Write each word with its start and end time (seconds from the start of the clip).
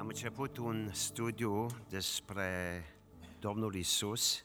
Am 0.00 0.06
început 0.06 0.56
un 0.56 0.90
studiu 0.92 1.66
despre 1.88 2.84
Domnul 3.38 3.74
Isus. 3.74 4.44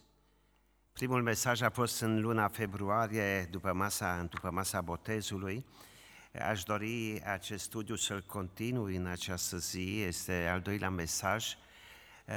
Primul 0.93 1.21
mesaj 1.21 1.61
a 1.61 1.69
fost 1.69 2.01
în 2.01 2.21
luna 2.21 2.47
februarie, 2.47 3.47
după 3.51 3.73
masa, 3.73 4.23
după 4.23 4.51
masa 4.51 4.81
botezului. 4.81 5.65
Aș 6.49 6.63
dori 6.63 7.21
acest 7.25 7.63
studiu 7.63 7.95
să-l 7.95 8.21
continui 8.21 8.95
în 8.95 9.05
această 9.05 9.57
zi, 9.57 10.01
este 10.01 10.47
al 10.47 10.61
doilea 10.61 10.89
mesaj. 10.89 11.53
Uh, 12.27 12.33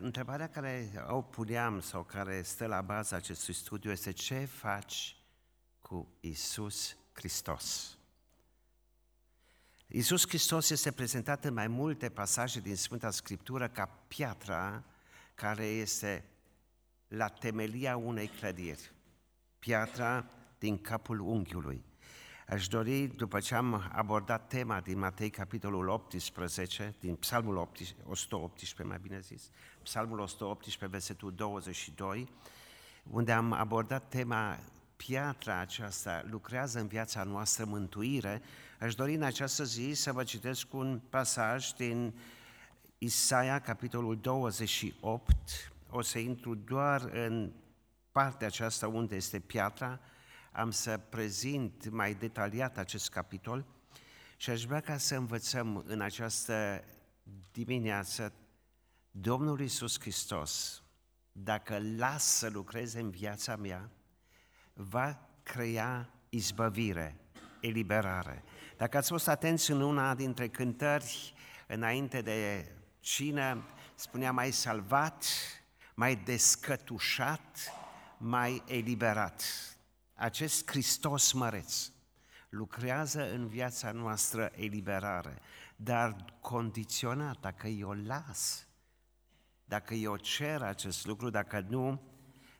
întrebarea 0.00 0.48
care 0.48 0.92
o 1.08 1.22
puneam 1.22 1.80
sau 1.80 2.02
care 2.02 2.42
stă 2.42 2.66
la 2.66 2.80
baza 2.80 3.16
acestui 3.16 3.54
studiu 3.54 3.90
este 3.90 4.12
ce 4.12 4.44
faci 4.44 5.16
cu 5.80 6.08
Isus 6.20 6.96
Hristos? 7.12 7.96
Iisus 9.94 10.26
Hristos 10.26 10.70
este 10.70 10.90
prezentat 10.90 11.44
în 11.44 11.54
mai 11.54 11.68
multe 11.68 12.08
pasaje 12.08 12.60
din 12.60 12.76
Sfânta 12.76 13.10
Scriptură 13.10 13.68
ca 13.68 13.88
piatra 14.08 14.84
care 15.34 15.64
este 15.64 16.24
la 17.08 17.28
temelia 17.28 17.96
unei 17.96 18.26
clădiri, 18.26 18.92
piatra 19.58 20.24
din 20.58 20.78
capul 20.78 21.20
unghiului. 21.20 21.84
Aș 22.48 22.68
dori, 22.68 23.06
după 23.06 23.40
ce 23.40 23.54
am 23.54 23.90
abordat 23.92 24.48
tema 24.48 24.80
din 24.80 24.98
Matei, 24.98 25.30
capitolul 25.30 25.88
18, 25.88 26.94
din 27.00 27.14
Psalmul 27.14 27.56
18, 27.56 27.96
118, 28.04 28.82
mai 28.82 28.98
bine 29.02 29.20
zis, 29.20 29.50
Psalmul 29.82 30.18
118, 30.18 30.86
versetul 30.86 31.32
22, 31.34 32.28
unde 33.10 33.32
am 33.32 33.52
abordat 33.52 34.08
tema 34.08 34.58
piatra 35.06 35.58
aceasta 35.58 36.22
lucrează 36.30 36.80
în 36.80 36.86
viața 36.86 37.22
noastră 37.22 37.64
mântuire, 37.64 38.42
aș 38.82 38.94
dori 38.94 39.14
în 39.14 39.22
această 39.22 39.64
zi 39.64 39.92
să 39.94 40.12
vă 40.12 40.24
citesc 40.24 40.74
un 40.74 41.00
pasaj 41.10 41.70
din 41.70 42.14
Isaia, 42.98 43.58
capitolul 43.60 44.16
28. 44.20 45.32
O 45.90 46.00
să 46.00 46.18
intru 46.18 46.54
doar 46.54 47.00
în 47.00 47.52
partea 48.12 48.46
aceasta 48.46 48.88
unde 48.88 49.16
este 49.16 49.38
piatra, 49.38 50.00
am 50.52 50.70
să 50.70 51.00
prezint 51.08 51.90
mai 51.90 52.14
detaliat 52.14 52.78
acest 52.78 53.10
capitol 53.10 53.66
și 54.36 54.50
aș 54.50 54.64
vrea 54.64 54.80
ca 54.80 54.96
să 54.96 55.14
învățăm 55.14 55.84
în 55.86 56.00
această 56.00 56.84
dimineață 57.52 58.32
Domnul 59.10 59.60
Isus 59.60 60.00
Hristos, 60.00 60.82
dacă 61.32 61.78
las 61.96 62.24
să 62.24 62.48
lucreze 62.48 63.00
în 63.00 63.10
viața 63.10 63.56
mea, 63.56 63.90
va 64.72 65.28
crea 65.42 66.14
izbăvire, 66.28 67.21
eliberare. 67.62 68.42
Dacă 68.76 68.96
ați 68.96 69.10
fost 69.10 69.28
atenți 69.28 69.70
în 69.70 69.80
una 69.80 70.14
dintre 70.14 70.48
cântări 70.48 71.34
înainte 71.66 72.20
de 72.20 72.72
cină, 73.00 73.64
spunea 73.94 74.32
mai 74.32 74.50
salvat, 74.50 75.24
mai 75.94 76.16
descătușat, 76.16 77.72
mai 78.18 78.62
eliberat. 78.66 79.42
Acest 80.14 80.70
Hristos 80.70 81.32
măreț 81.32 81.90
lucrează 82.48 83.32
în 83.32 83.48
viața 83.48 83.92
noastră 83.92 84.52
eliberare, 84.54 85.38
dar 85.76 86.24
condiționat, 86.40 87.40
dacă 87.40 87.66
eu 87.68 87.90
las, 87.90 88.66
dacă 89.64 89.94
eu 89.94 90.16
cer 90.16 90.62
acest 90.62 91.06
lucru, 91.06 91.30
dacă 91.30 91.64
nu, 91.68 92.02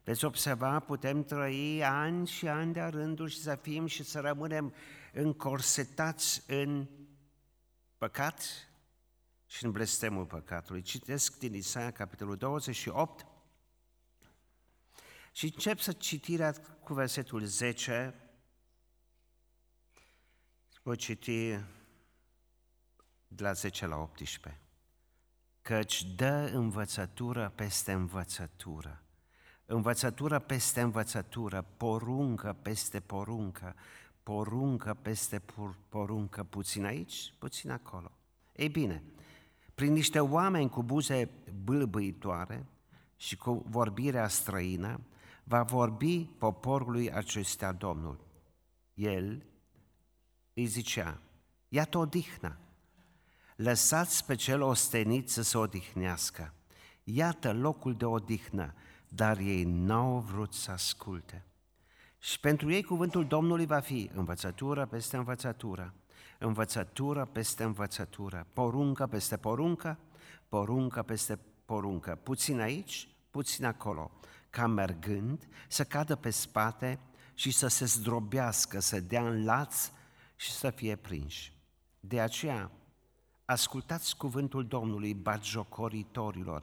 Veți 0.04 0.24
observa, 0.24 0.80
putem 0.80 1.24
trăi 1.24 1.84
ani 1.84 2.26
și 2.26 2.48
ani 2.48 2.72
de-a 2.72 2.88
rândul 2.88 3.28
și 3.28 3.40
să 3.40 3.54
fim 3.54 3.86
și 3.86 4.02
să 4.02 4.20
rămânem 4.20 4.74
încorsetați 5.12 6.42
în 6.46 6.88
păcat 7.98 8.42
și 9.46 9.64
în 9.64 9.70
blestemul 9.70 10.26
păcatului. 10.26 10.82
Citesc 10.82 11.38
din 11.38 11.54
Isaia, 11.54 11.90
capitolul 11.90 12.36
28, 12.36 13.26
și 15.32 15.44
încep 15.44 15.78
să 15.78 15.92
citirea 15.92 16.52
cu 16.82 16.94
versetul 16.94 17.44
10. 17.44 18.14
Voi 20.82 20.96
citi 20.96 21.50
de 23.26 23.42
la 23.42 23.52
10 23.52 23.86
la 23.86 23.96
18. 23.96 24.60
Căci 25.62 26.04
dă 26.14 26.50
învățătură 26.52 27.52
peste 27.54 27.92
învățătură 27.92 29.02
învățătură 29.74 30.38
peste 30.38 30.80
învățătură, 30.80 31.66
poruncă 31.76 32.56
peste 32.62 33.00
poruncă, 33.00 33.74
poruncă 34.22 34.96
peste 35.02 35.42
poruncă, 35.88 36.44
puțin 36.44 36.84
aici, 36.84 37.34
puțin 37.38 37.70
acolo. 37.70 38.10
Ei 38.52 38.68
bine, 38.68 39.02
prin 39.74 39.92
niște 39.92 40.20
oameni 40.20 40.68
cu 40.68 40.82
buze 40.82 41.30
bâlbâitoare 41.64 42.66
și 43.16 43.36
cu 43.36 43.64
vorbirea 43.68 44.28
străină, 44.28 45.00
va 45.44 45.62
vorbi 45.62 46.24
poporului 46.24 47.12
acestea 47.12 47.72
Domnul. 47.72 48.20
El 48.94 49.46
îi 50.54 50.66
zicea, 50.66 51.20
iată 51.68 51.98
odihna, 51.98 52.56
lăsați 53.56 54.24
pe 54.24 54.34
cel 54.34 54.62
ostenit 54.62 55.30
să 55.30 55.42
se 55.42 55.58
odihnească, 55.58 56.54
iată 57.04 57.52
locul 57.52 57.94
de 57.94 58.04
odihnă, 58.04 58.74
dar 59.14 59.38
ei 59.38 59.64
n-au 59.64 60.18
vrut 60.18 60.54
să 60.54 60.70
asculte. 60.70 61.44
Și 62.18 62.40
pentru 62.40 62.70
ei 62.70 62.82
cuvântul 62.82 63.26
Domnului 63.26 63.66
va 63.66 63.80
fi 63.80 64.10
învățătură 64.14 64.86
peste 64.86 65.16
învățătură, 65.16 65.94
învățătură 66.38 67.24
peste 67.24 67.62
învățătură, 67.62 68.46
poruncă 68.52 69.06
peste 69.06 69.36
poruncă, 69.36 69.98
poruncă 70.48 71.02
peste 71.02 71.38
poruncă, 71.64 72.18
puțin 72.22 72.60
aici, 72.60 73.08
puțin 73.30 73.64
acolo, 73.64 74.10
ca 74.50 74.66
mergând 74.66 75.48
să 75.68 75.84
cadă 75.84 76.16
pe 76.16 76.30
spate 76.30 76.98
și 77.34 77.50
să 77.50 77.68
se 77.68 77.84
zdrobească, 77.84 78.80
să 78.80 79.00
dea 79.00 79.28
în 79.28 79.44
laț 79.44 79.90
și 80.36 80.50
să 80.50 80.70
fie 80.70 80.96
prinși. 80.96 81.52
De 82.00 82.20
aceea, 82.20 82.70
ascultați 83.44 84.16
cuvântul 84.16 84.66
Domnului, 84.66 85.14
batjocoritorilor, 85.14 86.62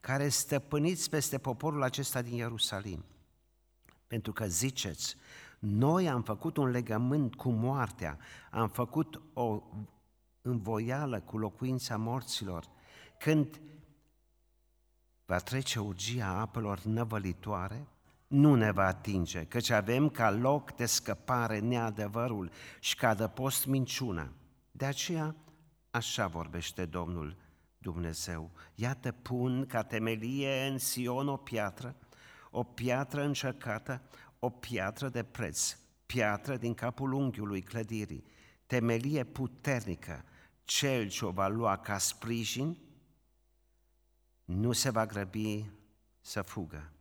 care 0.00 0.28
stăpâniți 0.28 1.10
peste 1.10 1.38
poporul 1.38 1.82
acesta 1.82 2.22
din 2.22 2.34
Ierusalim. 2.34 3.04
Pentru 4.06 4.32
că 4.32 4.46
ziceți, 4.46 5.16
noi 5.58 6.08
am 6.08 6.22
făcut 6.22 6.56
un 6.56 6.68
legământ 6.68 7.34
cu 7.34 7.50
moartea, 7.50 8.18
am 8.50 8.68
făcut 8.68 9.22
o 9.32 9.62
învoială 10.42 11.20
cu 11.20 11.38
locuința 11.38 11.96
morților, 11.96 12.68
când 13.18 13.60
va 15.24 15.38
trece 15.38 15.80
urgia 15.80 16.28
apelor 16.28 16.82
năvălitoare, 16.82 17.86
nu 18.26 18.54
ne 18.54 18.70
va 18.70 18.86
atinge, 18.86 19.44
căci 19.44 19.70
avem 19.70 20.08
ca 20.08 20.30
loc 20.30 20.72
de 20.72 20.86
scăpare 20.86 21.58
neadevărul 21.58 22.50
și 22.80 22.96
ca 22.96 23.14
de 23.14 23.28
post 23.28 23.66
minciuna. 23.66 24.32
De 24.70 24.84
aceea, 24.84 25.34
așa 25.90 26.26
vorbește 26.26 26.84
Domnul, 26.84 27.36
Dumnezeu. 27.78 28.50
Iată, 28.74 29.12
pun 29.12 29.66
ca 29.66 29.82
temelie 29.82 30.66
în 30.66 30.78
Sion 30.78 31.28
o 31.28 31.36
piatră, 31.36 31.96
o 32.50 32.62
piatră 32.62 33.22
încercată, 33.22 34.02
o 34.38 34.50
piatră 34.50 35.08
de 35.08 35.22
preț, 35.22 35.76
piatră 36.06 36.56
din 36.56 36.74
capul 36.74 37.12
unghiului 37.12 37.62
clădirii, 37.62 38.24
temelie 38.66 39.24
puternică, 39.24 40.24
cel 40.64 41.08
ce 41.08 41.24
o 41.24 41.30
va 41.30 41.48
lua 41.48 41.76
ca 41.76 41.98
sprijin, 41.98 42.78
nu 44.44 44.72
se 44.72 44.90
va 44.90 45.06
grăbi 45.06 45.70
să 46.20 46.42
fugă. 46.42 46.92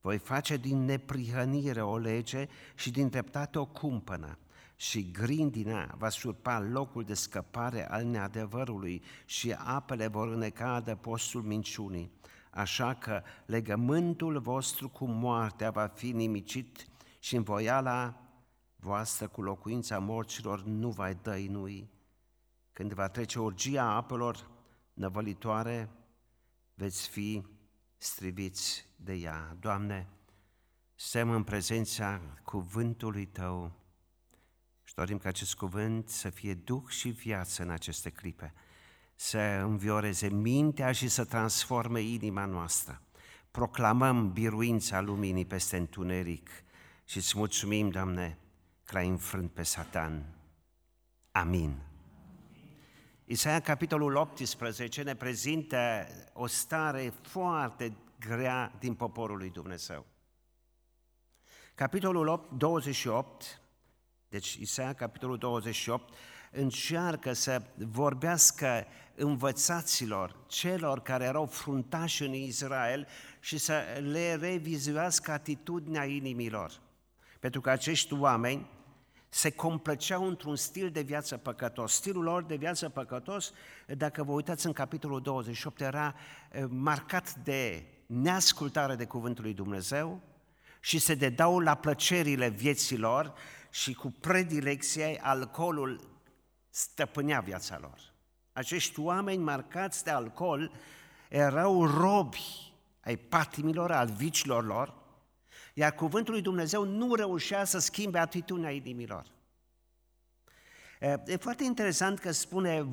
Voi 0.00 0.18
face 0.18 0.56
din 0.56 0.84
neprihănire 0.84 1.82
o 1.82 1.98
lege 1.98 2.48
și 2.74 2.90
din 2.90 3.08
dreptate 3.08 3.58
o 3.58 3.66
cumpănă 3.66 4.38
și 4.82 5.10
grindina 5.10 5.94
va 5.98 6.08
surpa 6.08 6.60
locul 6.60 7.04
de 7.04 7.14
scăpare 7.14 7.90
al 7.90 8.04
neadevărului 8.04 9.02
și 9.24 9.52
apele 9.52 10.06
vor 10.06 10.28
îneca 10.28 10.80
de 10.80 10.96
postul 10.96 11.42
minciunii. 11.42 12.12
Așa 12.50 12.94
că 12.94 13.22
legământul 13.46 14.40
vostru 14.40 14.88
cu 14.88 15.04
moartea 15.04 15.70
va 15.70 15.86
fi 15.86 16.12
nimicit 16.12 16.86
și 17.18 17.36
învoiala 17.36 18.14
voastră 18.76 19.28
cu 19.28 19.42
locuința 19.42 19.98
morților 19.98 20.62
nu 20.64 20.90
va 20.90 21.12
dăinui. 21.12 21.90
Când 22.72 22.92
va 22.92 23.08
trece 23.08 23.38
urgia 23.38 23.84
apelor 23.84 24.50
năvălitoare, 24.92 25.88
veți 26.74 27.08
fi 27.08 27.42
striviți 27.96 28.86
de 28.96 29.12
ea. 29.12 29.56
Doamne, 29.60 30.08
stăm 30.94 31.30
în 31.30 31.42
prezența 31.42 32.20
cuvântului 32.44 33.26
Tău, 33.26 33.81
și 34.92 34.98
dorim 34.98 35.18
ca 35.18 35.28
acest 35.28 35.54
cuvânt 35.54 36.08
să 36.08 36.30
fie 36.30 36.54
duh 36.54 36.82
și 36.88 37.08
viață 37.08 37.62
în 37.62 37.70
aceste 37.70 38.10
clipe, 38.10 38.54
să 39.14 39.38
învioreze 39.38 40.28
mintea 40.28 40.92
și 40.92 41.08
să 41.08 41.24
transforme 41.24 42.00
inima 42.00 42.44
noastră. 42.44 43.02
Proclamăm 43.50 44.32
biruința 44.32 45.00
luminii 45.00 45.44
peste 45.44 45.76
întuneric 45.76 46.50
și 47.04 47.16
îți 47.16 47.38
mulțumim, 47.38 47.90
Doamne, 47.90 48.38
că 48.84 48.94
l-ai 48.94 49.08
înfrânt 49.08 49.50
pe 49.50 49.62
Satan. 49.62 50.24
Amin. 51.30 51.78
Isaia, 53.24 53.60
capitolul 53.60 54.14
18, 54.14 55.02
ne 55.02 55.14
prezintă 55.14 56.06
o 56.32 56.46
stare 56.46 57.12
foarte 57.22 57.96
grea 58.18 58.72
din 58.78 58.94
poporul 58.94 59.36
lui 59.36 59.50
Dumnezeu. 59.50 60.06
Capitolul 61.74 62.26
8, 62.26 62.50
28, 62.50 63.61
deci 64.32 64.54
Isaia, 64.54 64.92
capitolul 64.92 65.38
28, 65.38 66.14
încearcă 66.50 67.32
să 67.32 67.62
vorbească 67.76 68.86
învățaților, 69.14 70.36
celor 70.46 71.00
care 71.00 71.24
erau 71.24 71.46
fruntași 71.46 72.22
în 72.22 72.32
Israel 72.32 73.06
și 73.40 73.58
să 73.58 73.82
le 74.00 74.34
revizuiască 74.34 75.30
atitudinea 75.30 76.04
inimilor. 76.04 76.80
Pentru 77.40 77.60
că 77.60 77.70
acești 77.70 78.14
oameni 78.14 78.66
se 79.28 79.50
complăceau 79.50 80.26
într-un 80.26 80.56
stil 80.56 80.90
de 80.90 81.00
viață 81.00 81.36
păcătos. 81.36 81.92
Stilul 81.92 82.22
lor 82.22 82.42
de 82.42 82.56
viață 82.56 82.88
păcătos, 82.88 83.52
dacă 83.86 84.22
vă 84.22 84.32
uitați 84.32 84.66
în 84.66 84.72
capitolul 84.72 85.20
28, 85.20 85.80
era 85.80 86.14
marcat 86.68 87.34
de 87.34 87.84
neascultare 88.06 88.94
de 88.94 89.04
cuvântul 89.04 89.44
lui 89.44 89.54
Dumnezeu 89.54 90.20
și 90.80 90.98
se 90.98 91.14
dedau 91.14 91.58
la 91.58 91.74
plăcerile 91.74 92.48
vieților 92.48 93.34
și 93.72 93.94
cu 93.94 94.10
predilecție 94.10 95.18
alcoolul 95.22 96.00
stăpânea 96.70 97.40
viața 97.40 97.78
lor. 97.80 98.12
Acești 98.52 99.00
oameni 99.00 99.42
marcați 99.42 100.04
de 100.04 100.10
alcool 100.10 100.72
erau 101.28 101.86
robi 101.86 102.72
ai 103.00 103.16
patimilor, 103.16 103.92
al 103.92 104.08
vicilor 104.08 104.64
lor, 104.64 104.94
iar 105.74 105.94
cuvântul 105.94 106.32
lui 106.32 106.42
Dumnezeu 106.42 106.84
nu 106.84 107.14
reușea 107.14 107.64
să 107.64 107.78
schimbe 107.78 108.18
atitudinea 108.18 108.70
inimilor. 108.70 109.26
E 111.26 111.36
foarte 111.36 111.64
interesant 111.64 112.18
că 112.18 112.30
spune 112.30 112.88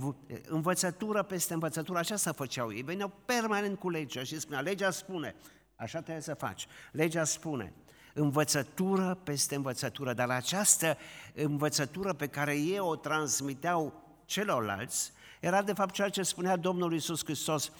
învățătură 0.48 1.24
peste 1.24 1.54
învățătură, 1.54 1.98
așa 1.98 2.16
să 2.16 2.32
făceau 2.32 2.74
ei. 2.74 2.82
Veneau 2.82 3.12
permanent 3.26 3.80
cu 3.80 3.90
legea 3.90 4.24
și 4.24 4.40
spunea, 4.40 4.62
legea 4.62 4.92
spune, 4.92 5.36
așa 5.76 6.02
trebuie 6.02 6.24
să 6.24 6.34
faci. 6.34 6.68
Legea 6.92 7.24
spune, 7.24 7.74
învățătură 8.14 9.20
peste 9.24 9.56
învățătură, 9.56 10.14
dar 10.14 10.30
această 10.30 10.98
învățătură 11.34 12.14
pe 12.14 12.28
care 12.28 12.56
ei 12.56 12.80
o 12.80 12.96
transmiteau 12.96 14.04
celorlalți, 14.26 15.12
era 15.40 15.62
de 15.62 15.74
fapt 15.74 15.94
ceea 15.94 16.10
ce 16.10 16.24
spunea 16.24 16.56
Domnul 16.56 16.94
Iisus 16.94 17.24
Hristos, 17.24 17.72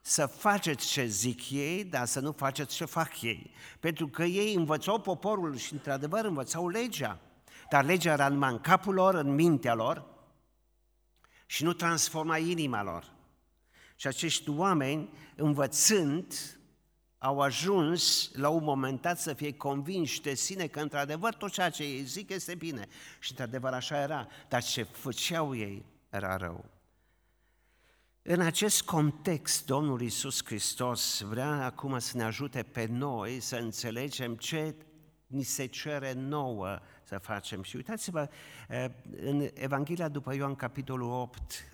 să 0.00 0.26
faceți 0.26 0.86
ce 0.86 1.04
zic 1.04 1.50
ei, 1.50 1.84
dar 1.84 2.06
să 2.06 2.20
nu 2.20 2.32
faceți 2.32 2.74
ce 2.74 2.84
fac 2.84 3.22
ei. 3.22 3.50
Pentru 3.80 4.08
că 4.08 4.24
ei 4.24 4.54
învățau 4.54 5.00
poporul 5.00 5.56
și 5.56 5.72
într-adevăr 5.72 6.24
învățau 6.24 6.68
legea, 6.68 7.18
dar 7.70 7.84
legea 7.84 8.12
era 8.12 8.28
numai 8.28 8.50
în 8.50 8.60
capul 8.60 8.94
lor, 8.94 9.14
în 9.14 9.34
mintea 9.34 9.74
lor 9.74 10.04
și 11.46 11.64
nu 11.64 11.72
transforma 11.72 12.38
inima 12.38 12.82
lor. 12.82 13.12
Și 13.96 14.06
acești 14.06 14.50
oameni, 14.50 15.08
învățând, 15.36 16.55
au 17.18 17.40
ajuns 17.40 18.30
la 18.32 18.48
un 18.48 18.64
moment 18.64 19.00
dat 19.00 19.18
să 19.18 19.32
fie 19.32 19.52
convinși 19.52 20.22
de 20.22 20.34
sine 20.34 20.66
că 20.66 20.80
într-adevăr 20.80 21.34
tot 21.34 21.50
ceea 21.50 21.70
ce 21.70 21.82
ei 21.82 22.02
zic 22.02 22.30
este 22.30 22.54
bine. 22.54 22.86
Și 23.20 23.30
într-adevăr 23.30 23.72
așa 23.72 24.00
era, 24.00 24.28
dar 24.48 24.62
ce 24.62 24.82
făceau 24.82 25.56
ei 25.56 25.84
era 26.10 26.36
rău. 26.36 26.64
În 28.22 28.40
acest 28.40 28.82
context, 28.82 29.66
Domnul 29.66 30.00
Iisus 30.00 30.44
Hristos 30.44 31.20
vrea 31.20 31.64
acum 31.64 31.98
să 31.98 32.16
ne 32.16 32.22
ajute 32.22 32.62
pe 32.62 32.86
noi 32.90 33.40
să 33.40 33.56
înțelegem 33.56 34.34
ce 34.34 34.74
ni 35.26 35.42
se 35.42 35.66
cere 35.66 36.12
nouă 36.12 36.78
să 37.02 37.18
facem. 37.18 37.62
Și 37.62 37.76
uitați-vă, 37.76 38.28
eh, 38.68 38.84
în 39.20 39.48
Evanghelia 39.54 40.08
după 40.08 40.34
Ioan, 40.34 40.54
capitolul 40.54 41.10
8, 41.10 41.68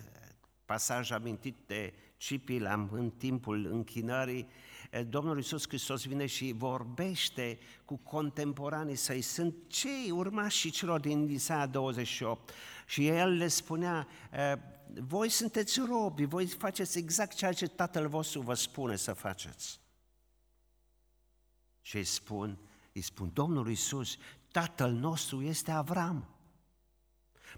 pasaj 0.65 1.11
amintit 1.11 1.57
de 1.65 1.93
Cipil 2.17 2.89
în 2.91 3.09
timpul 3.09 3.65
închinării, 3.65 4.47
eh, 4.47 4.72
Domnul 5.01 5.37
Iisus 5.37 5.67
Hristos 5.67 6.05
vine 6.05 6.25
și 6.25 6.53
vorbește 6.57 7.59
cu 7.85 7.97
contemporanii 7.97 8.95
săi, 8.95 9.21
sunt 9.21 9.55
cei 9.67 10.11
urmași 10.11 10.69
celor 10.69 10.99
din 10.99 11.29
Isaia 11.29 11.65
28. 11.65 12.51
Și 12.85 13.07
el 13.07 13.29
le 13.29 13.47
spunea, 13.47 14.07
eh, 14.31 14.53
voi 15.01 15.29
sunteți 15.29 15.79
robi, 15.79 16.25
voi 16.25 16.47
faceți 16.47 16.97
exact 16.97 17.35
ceea 17.35 17.53
ce 17.53 17.67
Tatăl 17.67 18.07
vostru 18.07 18.41
vă 18.41 18.53
spune 18.53 18.95
să 18.95 19.13
faceți. 19.13 19.79
Și 21.81 21.95
îi 21.95 22.03
spun, 22.03 22.59
îi 22.93 23.01
spun, 23.01 23.31
Domnul 23.33 23.69
Iisus, 23.69 24.17
Tatăl 24.51 24.91
nostru 24.91 25.41
este 25.41 25.71
Avram. 25.71 26.27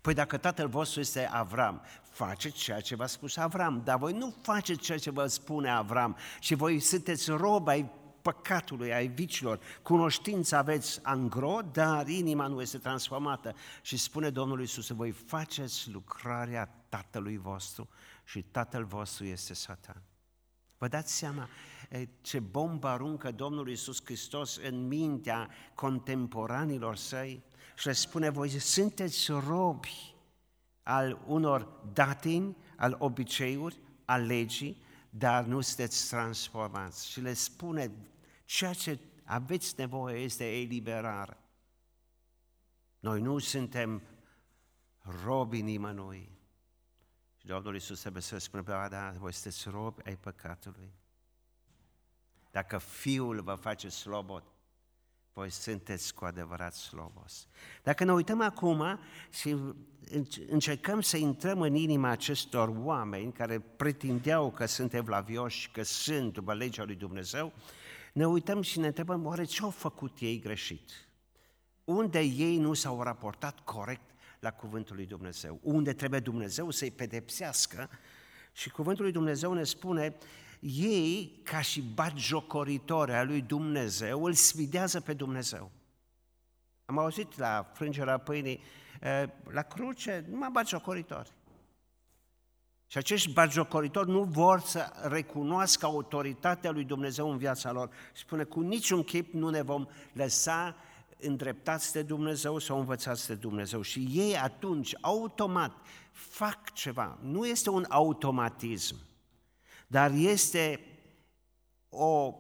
Păi 0.06 0.14
dacă 0.14 0.38
tatăl 0.38 0.68
vostru 0.68 1.00
este 1.00 1.28
Avram, 1.32 1.82
faceți 2.10 2.58
ceea 2.58 2.80
ce 2.80 2.96
v-a 2.96 3.08
spus 3.08 3.38
Avram, 3.38 3.82
dar 3.84 3.98
voi 3.98 4.14
nu 4.14 4.36
faceți 4.42 4.80
ceea 4.80 4.98
ce 4.98 5.10
vă 5.12 5.28
spune 5.28 5.70
Avram 5.70 6.18
și 6.40 6.56
voi 6.56 6.80
sunteți 6.80 7.30
robi 7.30 7.70
ai 7.70 7.92
păcatului, 8.22 8.94
ai 8.94 9.08
vicilor. 9.08 9.60
Cunoștință 9.82 10.56
aveți 10.56 11.00
angro, 11.04 11.60
dar 11.72 12.08
inima 12.08 12.48
nu 12.48 12.62
este 12.62 12.78
transformată. 12.78 13.56
Și 13.82 13.98
spune 13.98 14.30
Domnul 14.30 14.60
Iisus, 14.60 14.90
voi 14.90 15.12
faceți 15.12 15.92
lucrarea 15.92 16.86
tatălui 16.90 17.38
vostru 17.38 17.90
și 18.24 18.42
tatăl 18.42 18.84
vostru 18.84 19.26
este 19.26 19.54
Satan. 19.54 20.02
Vă 20.78 20.88
dați 20.88 21.14
seama 21.14 21.50
ce 22.22 22.40
bombă 22.40 22.88
aruncă 22.88 23.32
Domnul 23.32 23.70
Iisus 23.70 24.02
Hristos 24.04 24.58
în 24.58 24.88
mintea 24.88 25.50
contemporanilor 25.76 26.96
săi 26.96 27.44
și 27.76 27.88
le 27.88 27.94
spune, 27.94 28.30
voi 28.30 28.50
sunteți 28.50 29.32
robi 29.32 30.16
al 30.84 31.22
unor 31.26 31.68
datini, 31.94 32.58
al 32.76 32.96
obiceiuri, 33.00 33.80
al 34.06 34.26
legii, 34.26 34.84
dar 35.10 35.44
nu 35.44 35.62
sunteți 35.62 36.08
transformați. 36.08 37.10
Și 37.10 37.22
le 37.22 37.34
spune, 37.34 37.92
ceea 38.46 38.74
ce 38.74 39.00
aveți 39.24 39.74
nevoie 39.78 40.24
este 40.24 40.62
eliberare. 40.62 41.38
Noi 43.00 43.22
nu 43.22 43.38
suntem 43.38 44.02
robi 45.24 45.62
nimănui. 45.62 46.32
Și 47.38 47.46
Domnul 47.46 47.74
Iisus 47.74 48.00
trebuie 48.00 48.22
să 48.22 48.38
spună, 48.38 48.88
da, 48.90 49.12
voi 49.18 49.34
sunteți 49.34 49.70
robi 49.70 50.02
ai 50.06 50.18
păcatului. 50.18 50.94
Dacă 52.52 52.78
Fiul 52.78 53.42
vă 53.42 53.56
face 53.56 53.90
slobod, 53.90 54.44
voi 55.36 55.50
sunteți 55.50 56.14
cu 56.14 56.26
adevărat 56.26 56.74
slobos. 56.74 57.48
Dacă 57.84 58.04
ne 58.04 58.14
uităm 58.14 58.42
acum 58.42 59.00
și 59.30 59.56
încercăm 60.50 61.02
să 61.02 61.18
intrăm 61.18 61.62
în 61.62 61.76
inima 61.76 62.10
acestor 62.10 62.74
oameni 62.84 63.32
care 63.32 63.60
pretindeau 63.60 64.52
că 64.52 64.66
sunt 64.66 64.94
evlavioși, 64.94 65.70
că 65.72 65.84
sunt 65.84 66.34
după 66.34 66.54
legea 66.54 66.84
lui 66.84 66.96
Dumnezeu, 66.96 67.54
ne 68.14 68.28
uităm 68.28 68.62
și 68.62 68.80
ne 68.80 68.88
întrebăm, 68.88 69.26
oare 69.26 69.44
ce 69.44 69.62
au 69.62 69.70
făcut 69.70 70.18
ei 70.20 70.40
greșit? 70.40 70.92
Unde 71.84 72.20
ei 72.20 72.58
nu 72.58 72.74
s-au 72.74 73.04
raportat 73.04 73.60
corect 73.60 74.10
la 74.40 74.52
cuvântul 74.52 74.96
lui 74.96 75.06
Dumnezeu? 75.06 75.60
Unde 75.62 75.94
trebuie 75.94 76.20
Dumnezeu 76.20 76.70
să-i 76.70 76.92
pedepsească? 76.92 77.90
Și 78.58 78.70
cuvântul 78.70 79.04
lui 79.04 79.14
Dumnezeu 79.14 79.54
ne 79.54 79.64
spune, 79.64 80.16
ei, 80.60 81.40
ca 81.44 81.62
și 81.62 81.82
batjocoritori 81.82 83.14
a 83.14 83.24
lui 83.24 83.42
Dumnezeu, 83.42 84.24
îl 84.24 84.34
sfidează 84.34 85.00
pe 85.02 85.14
Dumnezeu. 85.14 85.72
Am 86.86 86.98
auzit 86.98 87.38
la 87.38 87.72
frângerea 87.74 88.18
pâinii, 88.18 88.60
la 89.50 89.62
cruce, 89.62 90.26
numai 90.30 90.50
batjocoritori. 90.52 91.32
Și 92.88 92.98
acești 92.98 93.34
batjocoritori 93.34 94.10
nu 94.10 94.24
vor 94.24 94.60
să 94.60 94.92
recunoască 95.02 95.86
autoritatea 95.86 96.72
lui 96.72 96.84
Dumnezeu 96.84 97.32
în 97.32 97.38
viața 97.38 97.72
lor. 97.72 97.90
Spune, 98.14 98.44
cu 98.44 98.60
niciun 98.62 99.04
chip 99.04 99.34
nu 99.34 99.50
ne 99.50 99.62
vom 99.62 99.88
lăsa 100.14 100.76
îndreptați 101.26 101.94
de 101.94 102.02
Dumnezeu 102.02 102.60
sau 102.60 102.80
învățați 102.80 103.28
de 103.28 103.36
Dumnezeu. 103.36 103.82
Și 103.82 104.08
ei 104.12 104.38
atunci, 104.38 104.96
automat, 105.02 105.72
fac 106.12 106.74
ceva. 106.74 107.18
Nu 107.22 107.48
este 107.48 107.70
un 107.70 107.86
automatism, 107.90 108.96
dar 109.88 110.12
este 110.12 110.80
o 111.90 112.34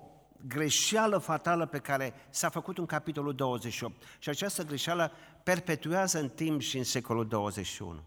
greșeală 0.47 1.17
fatală 1.17 1.65
pe 1.65 1.79
care 1.79 2.13
s-a 2.29 2.49
făcut 2.49 2.77
în 2.77 2.85
capitolul 2.85 3.33
28. 3.33 4.03
Și 4.19 4.29
această 4.29 4.63
greșeală 4.63 5.11
perpetuează 5.43 6.19
în 6.19 6.29
timp 6.29 6.61
și 6.61 6.77
în 6.77 6.83
secolul 6.83 7.27
21. 7.27 8.01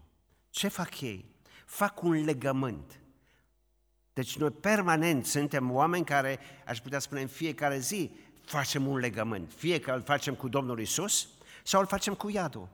Ce 0.49 0.67
fac 0.67 1.01
ei? 1.01 1.37
fac 1.69 2.01
un 2.01 2.23
legământ. 2.23 2.99
Deci 4.13 4.37
noi 4.37 4.51
permanent 4.51 5.25
suntem 5.25 5.71
oameni 5.71 6.05
care, 6.05 6.39
aș 6.65 6.79
putea 6.79 6.99
spune 6.99 7.21
în 7.21 7.27
fiecare 7.27 7.79
zi, 7.79 8.11
facem 8.49 8.87
un 8.87 8.97
legământ. 8.97 9.51
Fie 9.55 9.79
că 9.79 9.91
îl 9.91 10.01
facem 10.01 10.35
cu 10.35 10.47
Domnul 10.47 10.79
Isus 10.79 11.27
sau 11.63 11.79
îl 11.79 11.87
facem 11.87 12.13
cu 12.13 12.29
iadul. 12.29 12.67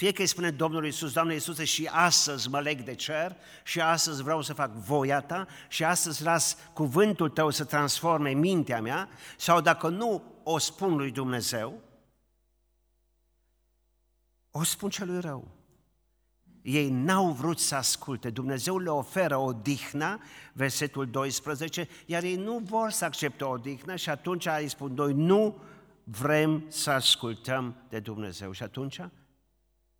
Fie 0.00 0.12
că 0.12 0.20
îi 0.20 0.26
spune 0.26 0.50
Domnul 0.50 0.84
Iisus, 0.84 1.12
Doamne 1.12 1.32
Iisuse, 1.32 1.64
și 1.64 1.88
astăzi 1.92 2.48
mă 2.48 2.60
leg 2.60 2.80
de 2.80 2.94
cer 2.94 3.36
și 3.64 3.80
astăzi 3.80 4.22
vreau 4.22 4.42
să 4.42 4.52
fac 4.52 4.70
voia 4.70 5.20
Ta 5.20 5.46
și 5.68 5.84
astăzi 5.84 6.22
las 6.22 6.56
cuvântul 6.72 7.28
Tău 7.28 7.50
să 7.50 7.64
transforme 7.64 8.30
mintea 8.30 8.80
mea, 8.80 9.08
sau 9.36 9.60
dacă 9.60 9.88
nu 9.88 10.22
o 10.42 10.58
spun 10.58 10.96
lui 10.96 11.10
Dumnezeu, 11.10 11.80
o 14.50 14.62
spun 14.62 14.90
celui 14.90 15.20
rău. 15.20 15.59
Ei 16.62 16.90
n-au 16.90 17.30
vrut 17.32 17.58
să 17.58 17.74
asculte. 17.74 18.30
Dumnezeu 18.30 18.78
le 18.78 18.90
oferă 18.90 19.36
o 19.36 19.52
dihnă, 19.52 20.18
versetul 20.52 21.06
12, 21.06 21.88
iar 22.06 22.22
ei 22.22 22.36
nu 22.36 22.58
vor 22.64 22.90
să 22.90 23.04
accepte 23.04 23.44
o 23.44 23.56
dihnă 23.56 23.96
și 23.96 24.10
atunci 24.10 24.46
îi 24.46 24.68
spun, 24.68 24.92
noi 24.92 25.12
nu 25.12 25.56
vrem 26.04 26.64
să 26.68 26.90
ascultăm 26.90 27.74
de 27.88 28.00
Dumnezeu. 28.00 28.52
Și 28.52 28.62
atunci 28.62 29.00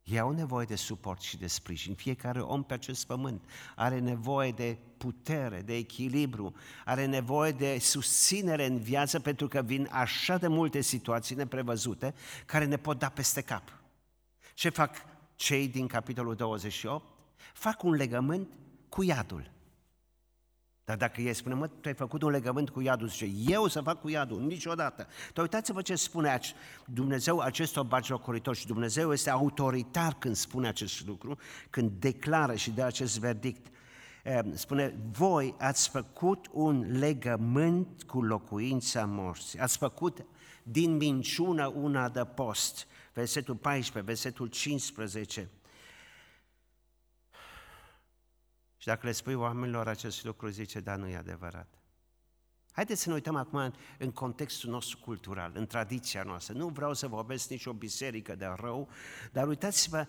ei 0.02 0.18
au 0.18 0.30
nevoie 0.30 0.66
de 0.66 0.74
suport 0.74 1.20
și 1.20 1.36
de 1.36 1.46
sprijin. 1.46 1.94
Fiecare 1.94 2.40
om 2.40 2.62
pe 2.62 2.74
acest 2.74 3.06
pământ 3.06 3.44
are 3.76 3.98
nevoie 3.98 4.52
de 4.52 4.78
putere, 4.96 5.62
de 5.62 5.76
echilibru, 5.76 6.54
are 6.84 7.06
nevoie 7.06 7.52
de 7.52 7.78
susținere 7.80 8.66
în 8.66 8.78
viață 8.78 9.20
pentru 9.20 9.48
că 9.48 9.62
vin 9.62 9.88
așa 9.92 10.36
de 10.36 10.46
multe 10.46 10.80
situații 10.80 11.36
neprevăzute 11.36 12.14
care 12.46 12.64
ne 12.64 12.76
pot 12.76 12.98
da 12.98 13.08
peste 13.08 13.40
cap. 13.40 13.78
Ce 14.54 14.68
fac 14.68 15.09
cei 15.40 15.68
din 15.68 15.86
capitolul 15.86 16.34
28? 16.34 17.04
Fac 17.52 17.82
un 17.82 17.92
legământ 17.92 18.48
cu 18.88 19.02
iadul. 19.02 19.50
Dar 20.84 20.96
dacă 20.96 21.20
ei 21.20 21.34
spune, 21.34 21.54
mă, 21.54 21.66
tu 21.66 21.88
ai 21.88 21.94
făcut 21.94 22.22
un 22.22 22.30
legământ 22.30 22.70
cu 22.70 22.80
iadul, 22.80 23.08
zice, 23.08 23.24
eu 23.46 23.66
să 23.66 23.80
fac 23.80 24.00
cu 24.00 24.08
iadul, 24.08 24.40
niciodată. 24.40 25.06
Dar 25.32 25.44
uitați-vă 25.44 25.82
ce 25.82 25.94
spune 25.94 26.40
Dumnezeu 26.86 27.38
acestor 27.38 27.84
bagiocoritori 27.84 28.58
și 28.58 28.66
Dumnezeu 28.66 29.12
este 29.12 29.30
autoritar 29.30 30.16
când 30.18 30.36
spune 30.36 30.68
acest 30.68 31.06
lucru, 31.06 31.38
când 31.70 31.90
declară 31.90 32.54
și 32.54 32.70
dă 32.70 32.82
acest 32.82 33.18
verdict. 33.18 33.66
Spune, 34.54 34.94
voi 35.10 35.54
ați 35.58 35.88
făcut 35.88 36.46
un 36.52 36.98
legământ 36.98 38.02
cu 38.02 38.22
locuința 38.22 39.04
morții, 39.04 39.58
ați 39.58 39.78
făcut 39.78 40.24
din 40.62 40.96
minciună 40.96 41.66
una 41.66 42.08
de 42.08 42.24
post. 42.24 42.86
Versetul 43.12 43.56
14, 43.56 44.12
versetul 44.12 44.46
15. 44.46 45.50
Și 48.76 48.86
dacă 48.86 49.06
le 49.06 49.12
spui 49.12 49.34
oamenilor 49.34 49.88
acest 49.88 50.24
lucru, 50.24 50.48
zice, 50.48 50.80
da, 50.80 50.96
nu 50.96 51.08
e 51.08 51.16
adevărat. 51.16 51.80
Haideți 52.72 53.02
să 53.02 53.08
ne 53.08 53.14
uităm 53.14 53.36
acum 53.36 53.74
în 53.98 54.12
contextul 54.12 54.70
nostru 54.70 54.98
cultural, 54.98 55.52
în 55.54 55.66
tradiția 55.66 56.22
noastră. 56.22 56.54
Nu 56.54 56.68
vreau 56.68 56.94
să 56.94 57.08
vorbesc 57.08 57.48
nici 57.48 57.66
o 57.66 57.72
biserică 57.72 58.34
de 58.34 58.46
rău, 58.56 58.88
dar 59.32 59.48
uitați-vă 59.48 60.06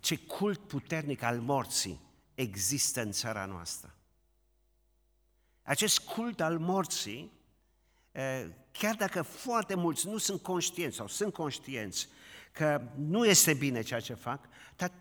ce 0.00 0.18
cult 0.18 0.66
puternic 0.66 1.22
al 1.22 1.40
morții 1.40 2.00
există 2.34 3.02
în 3.02 3.12
țara 3.12 3.44
noastră. 3.44 3.94
Acest 5.62 5.98
cult 5.98 6.40
al 6.40 6.58
morții, 6.58 7.32
chiar 8.72 8.94
dacă 8.94 9.22
foarte 9.22 9.74
mulți 9.74 10.06
nu 10.06 10.18
sunt 10.18 10.42
conștienți 10.42 10.96
sau 10.96 11.06
sunt 11.06 11.32
conștienți 11.32 12.08
că 12.52 12.82
nu 12.96 13.26
este 13.26 13.54
bine 13.54 13.82
ceea 13.82 14.00
ce 14.00 14.14
fac, 14.14 14.48
dar 14.76 14.92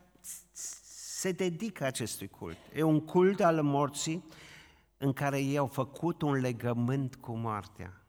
se 0.51 1.31
dedică 1.31 1.83
acestui 1.83 2.27
cult. 2.27 2.57
E 2.73 2.83
un 2.83 2.99
cult 2.99 3.39
al 3.39 3.61
morții 3.61 4.23
în 4.97 5.13
care 5.13 5.39
ei 5.39 5.57
au 5.57 5.67
făcut 5.67 6.21
un 6.21 6.33
legământ 6.33 7.15
cu 7.15 7.35
moartea. 7.35 8.05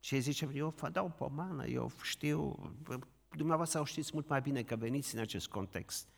Și 0.00 0.14
ei 0.14 0.20
zice, 0.20 0.48
eu 0.54 0.74
vă 0.76 0.88
dau 0.88 1.08
pomană, 1.08 1.66
eu 1.66 1.92
știu, 2.02 2.72
dumneavoastră 3.36 3.80
o 3.80 3.84
știți 3.84 4.10
mult 4.12 4.28
mai 4.28 4.40
bine 4.40 4.62
că 4.62 4.76
veniți 4.76 5.14
în 5.14 5.20
acest 5.20 5.48
context. 5.48 6.08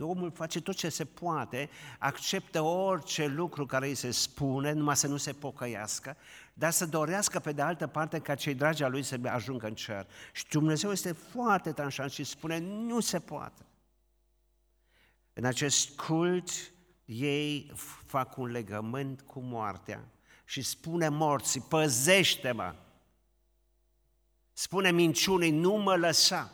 Omul 0.00 0.30
face 0.30 0.60
tot 0.60 0.74
ce 0.74 0.88
se 0.88 1.04
poate, 1.04 1.70
acceptă 1.98 2.60
orice 2.60 3.26
lucru 3.26 3.66
care 3.66 3.86
îi 3.86 3.94
se 3.94 4.10
spune, 4.10 4.72
numai 4.72 4.96
să 4.96 5.06
nu 5.06 5.16
se 5.16 5.32
pocăiască, 5.32 6.16
dar 6.54 6.70
să 6.70 6.86
dorească 6.86 7.38
pe 7.38 7.52
de 7.52 7.62
altă 7.62 7.86
parte 7.86 8.18
ca 8.18 8.34
cei 8.34 8.54
dragi 8.54 8.82
a 8.82 8.88
lui 8.88 9.02
să 9.02 9.20
ajungă 9.24 9.66
în 9.66 9.74
cer. 9.74 10.06
Și 10.32 10.46
Dumnezeu 10.48 10.90
este 10.90 11.12
foarte 11.12 11.72
tranșant 11.72 12.10
și 12.10 12.24
spune, 12.24 12.58
nu 12.58 13.00
se 13.00 13.18
poate. 13.18 13.66
În 15.32 15.44
acest 15.44 15.96
cult 15.96 16.50
ei 17.04 17.72
fac 18.06 18.36
un 18.36 18.50
legământ 18.50 19.20
cu 19.20 19.40
moartea 19.40 20.08
și 20.44 20.62
spune 20.62 21.08
morții, 21.08 21.60
păzește-mă! 21.60 22.74
Spune 24.52 24.90
minciunii, 24.90 25.50
nu 25.50 25.72
mă 25.72 25.96
lăsa! 25.96 26.50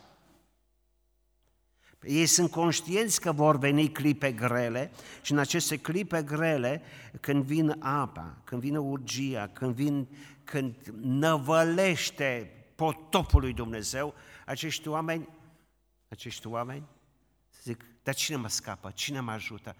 Ei 2.08 2.26
sunt 2.26 2.50
conștienți 2.50 3.20
că 3.20 3.32
vor 3.32 3.58
veni 3.58 3.92
clipe 3.92 4.32
grele 4.32 4.90
și 5.22 5.32
în 5.32 5.38
aceste 5.38 5.76
clipe 5.76 6.22
grele, 6.22 6.82
când 7.20 7.44
vin 7.44 7.76
apa, 7.78 8.40
când 8.44 8.60
vine 8.60 8.78
urgia, 8.78 9.50
când, 9.52 9.74
vin, 9.74 10.08
când 10.44 10.74
năvălește 11.00 12.52
potopul 12.74 13.40
lui 13.40 13.52
Dumnezeu, 13.52 14.14
acești 14.46 14.88
oameni, 14.88 15.28
acești 16.08 16.46
oameni 16.46 16.88
zic, 17.62 17.84
dar 18.02 18.14
cine 18.14 18.36
mă 18.36 18.48
scapă? 18.48 18.90
Cine 18.94 19.20
mă 19.20 19.30
ajută? 19.30 19.76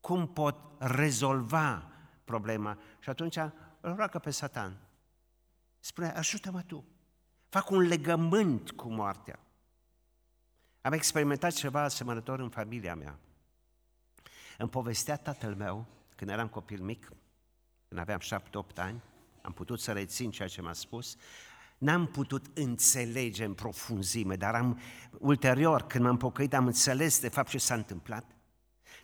Cum 0.00 0.28
pot 0.28 0.56
rezolva 0.78 1.90
problema? 2.24 2.78
Și 3.00 3.08
atunci 3.08 3.36
îl 3.80 3.94
roagă 3.94 4.18
pe 4.18 4.30
Satan. 4.30 4.76
Spune, 5.80 6.08
ajută-mă 6.08 6.62
tu. 6.62 6.84
Fac 7.48 7.70
un 7.70 7.80
legământ 7.80 8.70
cu 8.70 8.88
moartea. 8.88 9.38
Am 10.84 10.92
experimentat 10.92 11.52
ceva 11.52 11.82
asemănător 11.82 12.40
în 12.40 12.48
familia 12.48 12.94
mea. 12.94 13.18
Îmi 14.58 14.68
povestea 14.68 15.16
tatăl 15.16 15.54
meu, 15.54 15.86
când 16.16 16.30
eram 16.30 16.48
copil 16.48 16.80
mic, 16.82 17.12
când 17.88 18.00
aveam 18.00 18.18
șapte-opt 18.18 18.78
ani, 18.78 19.02
am 19.42 19.52
putut 19.52 19.80
să 19.80 19.92
rețin 19.92 20.30
ceea 20.30 20.48
ce 20.48 20.62
m-a 20.62 20.72
spus, 20.72 21.16
N-am 21.78 22.06
putut 22.06 22.46
înțelege 22.54 23.44
în 23.44 23.54
profunzime, 23.54 24.36
dar 24.36 24.54
am, 24.54 24.80
ulterior, 25.18 25.82
când 25.82 26.04
m-am 26.04 26.16
pocăit, 26.16 26.54
am 26.54 26.66
înțeles 26.66 27.20
de 27.20 27.28
fapt 27.28 27.48
ce 27.48 27.58
s-a 27.58 27.74
întâmplat. 27.74 28.24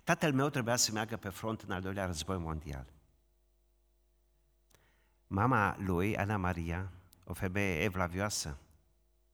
Tatăl 0.05 0.33
meu 0.33 0.49
trebuia 0.49 0.77
să 0.77 0.93
meargă 0.93 1.17
pe 1.17 1.29
front 1.29 1.61
în 1.61 1.71
al 1.71 1.81
doilea 1.81 2.07
război 2.07 2.39
mondial. 2.39 2.87
Mama 5.27 5.77
lui, 5.79 6.17
Ana 6.17 6.37
Maria, 6.37 6.91
o 7.25 7.33
femeie 7.33 7.83
evlavioasă, 7.83 8.59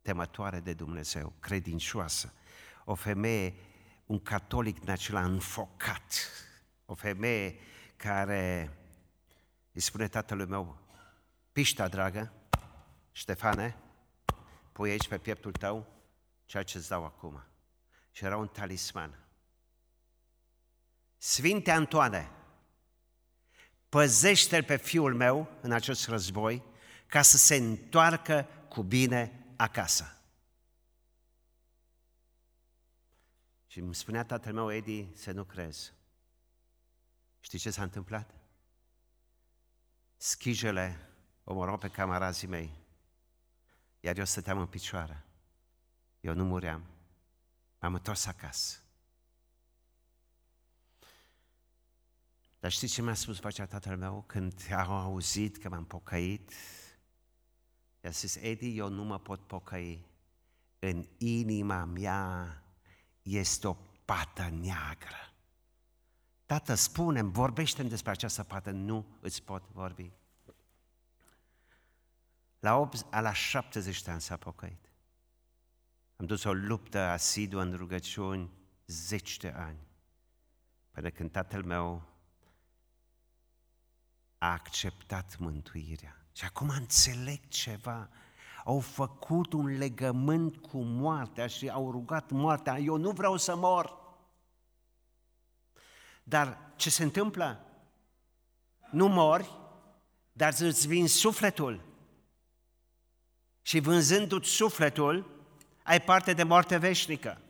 temătoare 0.06 0.60
de 0.60 0.72
Dumnezeu, 0.72 1.32
credincioasă, 1.40 2.32
o 2.84 2.94
femeie, 2.94 3.54
un 4.06 4.20
catolic 4.20 4.80
din 4.80 4.90
acela 4.90 5.24
înfocat, 5.24 6.30
o 6.84 6.94
femeie 6.94 7.58
care 7.96 8.76
îi 9.72 9.80
spune 9.80 10.08
tatălui 10.08 10.46
meu, 10.46 10.78
pișta, 11.52 11.88
dragă, 11.88 12.32
Ștefane, 13.12 13.76
pui 14.72 14.90
aici 14.90 15.08
pe 15.08 15.18
pieptul 15.18 15.52
tău 15.52 15.86
ceea 16.44 16.62
ce 16.62 16.76
îți 16.76 16.88
dau 16.88 17.04
acum. 17.04 17.42
Și 18.12 18.24
era 18.24 18.36
un 18.36 18.48
talisman. 18.48 19.18
Sfinte 21.16 21.70
Antoane, 21.70 22.30
păzește-l 23.88 24.62
pe 24.62 24.76
fiul 24.76 25.14
meu 25.14 25.48
în 25.60 25.72
acest 25.72 26.08
război 26.08 26.62
ca 27.06 27.22
să 27.22 27.36
se 27.36 27.54
întoarcă 27.54 28.48
cu 28.68 28.82
bine 28.82 29.45
acasă. 29.56 30.20
Și 33.66 33.78
îmi 33.78 33.94
spunea 33.94 34.24
tatăl 34.24 34.52
meu, 34.52 34.72
Edi, 34.72 35.08
să 35.14 35.32
nu 35.32 35.44
crezi. 35.44 35.92
Știi 37.40 37.58
ce 37.58 37.70
s-a 37.70 37.82
întâmplat? 37.82 38.34
Schijele 40.16 41.10
omorau 41.44 41.78
pe 41.78 41.88
camarazii 41.88 42.48
mei 42.48 42.86
iar 44.06 44.18
eu 44.18 44.24
stăteam 44.24 44.58
în 44.58 44.66
picioare. 44.66 45.24
Eu 46.20 46.34
nu 46.34 46.44
muream. 46.44 46.86
M-am 47.80 47.94
întors 47.94 48.26
acasă. 48.26 48.78
Dar 52.58 52.70
știți 52.70 52.92
ce 52.92 53.02
mi-a 53.02 53.14
spus 53.14 53.38
vocea 53.38 53.66
tatăl 53.66 53.96
meu 53.96 54.24
când 54.26 54.68
au 54.72 54.92
auzit 54.92 55.56
că 55.56 55.68
m-am 55.68 55.84
pocăit? 55.84 56.52
I-a 58.06 58.12
zis, 58.12 58.36
Edi, 58.36 58.76
eu 58.76 58.88
nu 58.88 59.04
mă 59.04 59.18
pot 59.18 59.46
pocăi. 59.46 60.06
În 60.78 61.06
inima 61.18 61.84
mea 61.84 62.62
este 63.22 63.66
o 63.66 63.76
pată 64.04 64.48
neagră. 64.48 65.32
Tată, 66.44 66.74
spune-mi, 66.74 67.32
vorbește-mi 67.32 67.88
despre 67.88 68.10
această 68.10 68.42
pată. 68.42 68.70
Nu 68.70 69.06
îți 69.20 69.42
pot 69.42 69.68
vorbi. 69.72 70.12
La, 72.58 72.76
8, 72.76 73.10
la 73.10 73.32
70 73.32 74.02
de 74.02 74.10
ani 74.10 74.20
s-a 74.20 74.36
pocăit. 74.36 74.90
Am 76.16 76.26
dus 76.26 76.44
o 76.44 76.52
luptă 76.52 76.98
asiduă 76.98 77.62
în 77.62 77.76
rugăciuni 77.76 78.50
zeci 78.86 79.36
de 79.36 79.48
ani, 79.48 79.86
până 80.90 81.10
când 81.10 81.30
tatăl 81.30 81.64
meu 81.64 82.02
a 84.38 84.52
acceptat 84.52 85.38
mântuirea. 85.38 86.25
Și 86.36 86.44
acum 86.44 86.68
înțeleg 86.68 87.40
ceva. 87.48 88.08
Au 88.64 88.80
făcut 88.80 89.52
un 89.52 89.66
legământ 89.78 90.56
cu 90.56 90.78
moartea 90.78 91.46
și 91.46 91.68
au 91.68 91.90
rugat 91.90 92.30
moartea. 92.30 92.78
Eu 92.78 92.96
nu 92.96 93.10
vreau 93.10 93.36
să 93.36 93.56
mor. 93.56 93.98
Dar 96.22 96.58
ce 96.76 96.90
se 96.90 97.02
întâmplă? 97.02 97.64
Nu 98.90 99.08
mori, 99.08 99.58
dar 100.32 100.54
îți 100.58 100.86
vin 100.86 101.08
sufletul 101.08 101.84
și 103.62 103.80
vânzându-ți 103.80 104.48
sufletul, 104.48 105.30
ai 105.82 106.00
parte 106.00 106.32
de 106.32 106.42
moarte 106.42 106.76
veșnică. 106.76 107.40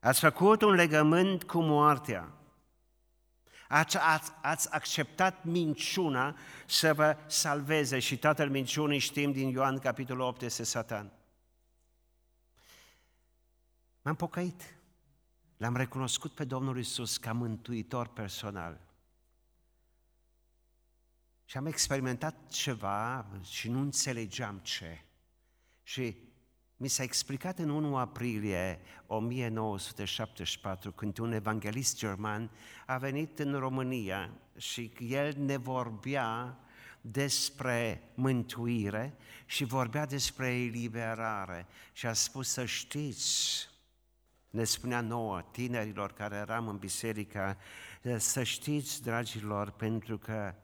Ați 0.00 0.20
făcut 0.20 0.62
un 0.62 0.70
legământ 0.70 1.44
cu 1.44 1.62
moartea. 1.62 2.32
Ați, 3.72 3.96
ați, 3.96 4.32
ați 4.42 4.72
acceptat 4.72 5.44
minciuna 5.44 6.36
să 6.66 6.94
vă 6.94 7.16
salveze 7.26 7.98
și 7.98 8.18
tatăl 8.18 8.50
minciunii 8.50 8.98
știm 8.98 9.32
din 9.32 9.48
Ioan 9.48 9.78
capitolul 9.78 10.26
8 10.26 10.42
este 10.42 10.62
Satan. 10.62 11.12
M-am 14.02 14.14
pocăit. 14.14 14.74
L-am 15.56 15.76
recunoscut 15.76 16.32
pe 16.32 16.44
Domnul 16.44 16.78
Isus 16.78 17.16
ca 17.16 17.32
mântuitor 17.32 18.08
personal. 18.08 18.80
Și 21.44 21.56
am 21.56 21.66
experimentat 21.66 22.48
ceva 22.48 23.26
și 23.42 23.68
nu 23.68 23.80
înțelegeam 23.80 24.58
ce. 24.58 25.04
Și 25.82 26.16
mi 26.82 26.88
s-a 26.88 27.02
explicat 27.02 27.58
în 27.58 27.70
1 27.70 27.96
aprilie 27.96 28.80
1974, 29.06 30.92
când 30.92 31.18
un 31.18 31.32
evanghelist 31.32 31.96
german 31.96 32.50
a 32.86 32.98
venit 32.98 33.38
în 33.38 33.58
România 33.58 34.30
și 34.56 34.92
el 34.98 35.34
ne 35.38 35.56
vorbea 35.56 36.58
despre 37.00 38.10
mântuire 38.14 39.16
și 39.46 39.64
vorbea 39.64 40.06
despre 40.06 40.54
eliberare. 40.54 41.66
Și 41.92 42.06
a 42.06 42.12
spus 42.12 42.48
să 42.48 42.64
știți, 42.64 43.68
ne 44.50 44.64
spunea 44.64 45.00
nouă, 45.00 45.42
tinerilor 45.50 46.12
care 46.12 46.36
eram 46.36 46.68
în 46.68 46.76
biserică, 46.76 47.56
să 48.16 48.42
știți, 48.42 49.02
dragilor, 49.02 49.70
pentru 49.70 50.18
că 50.18 50.54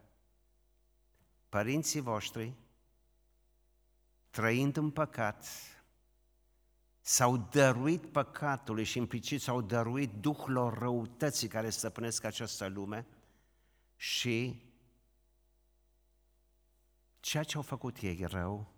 părinții 1.48 2.00
voștri, 2.00 2.52
trăind 4.30 4.76
în 4.76 4.90
păcat, 4.90 5.46
s-au 7.08 7.36
dăruit 7.36 8.06
păcatului 8.06 8.84
și 8.84 8.98
implicit 8.98 9.40
s-au 9.40 9.60
dăruit 9.60 10.12
duhurilor 10.12 10.78
răutății 10.78 11.48
care 11.48 11.70
stăpânesc 11.70 12.24
această 12.24 12.66
lume 12.66 13.06
și 13.96 14.62
ceea 17.20 17.42
ce 17.42 17.56
au 17.56 17.62
făcut 17.62 17.96
ei 17.96 18.24
rău 18.24 18.72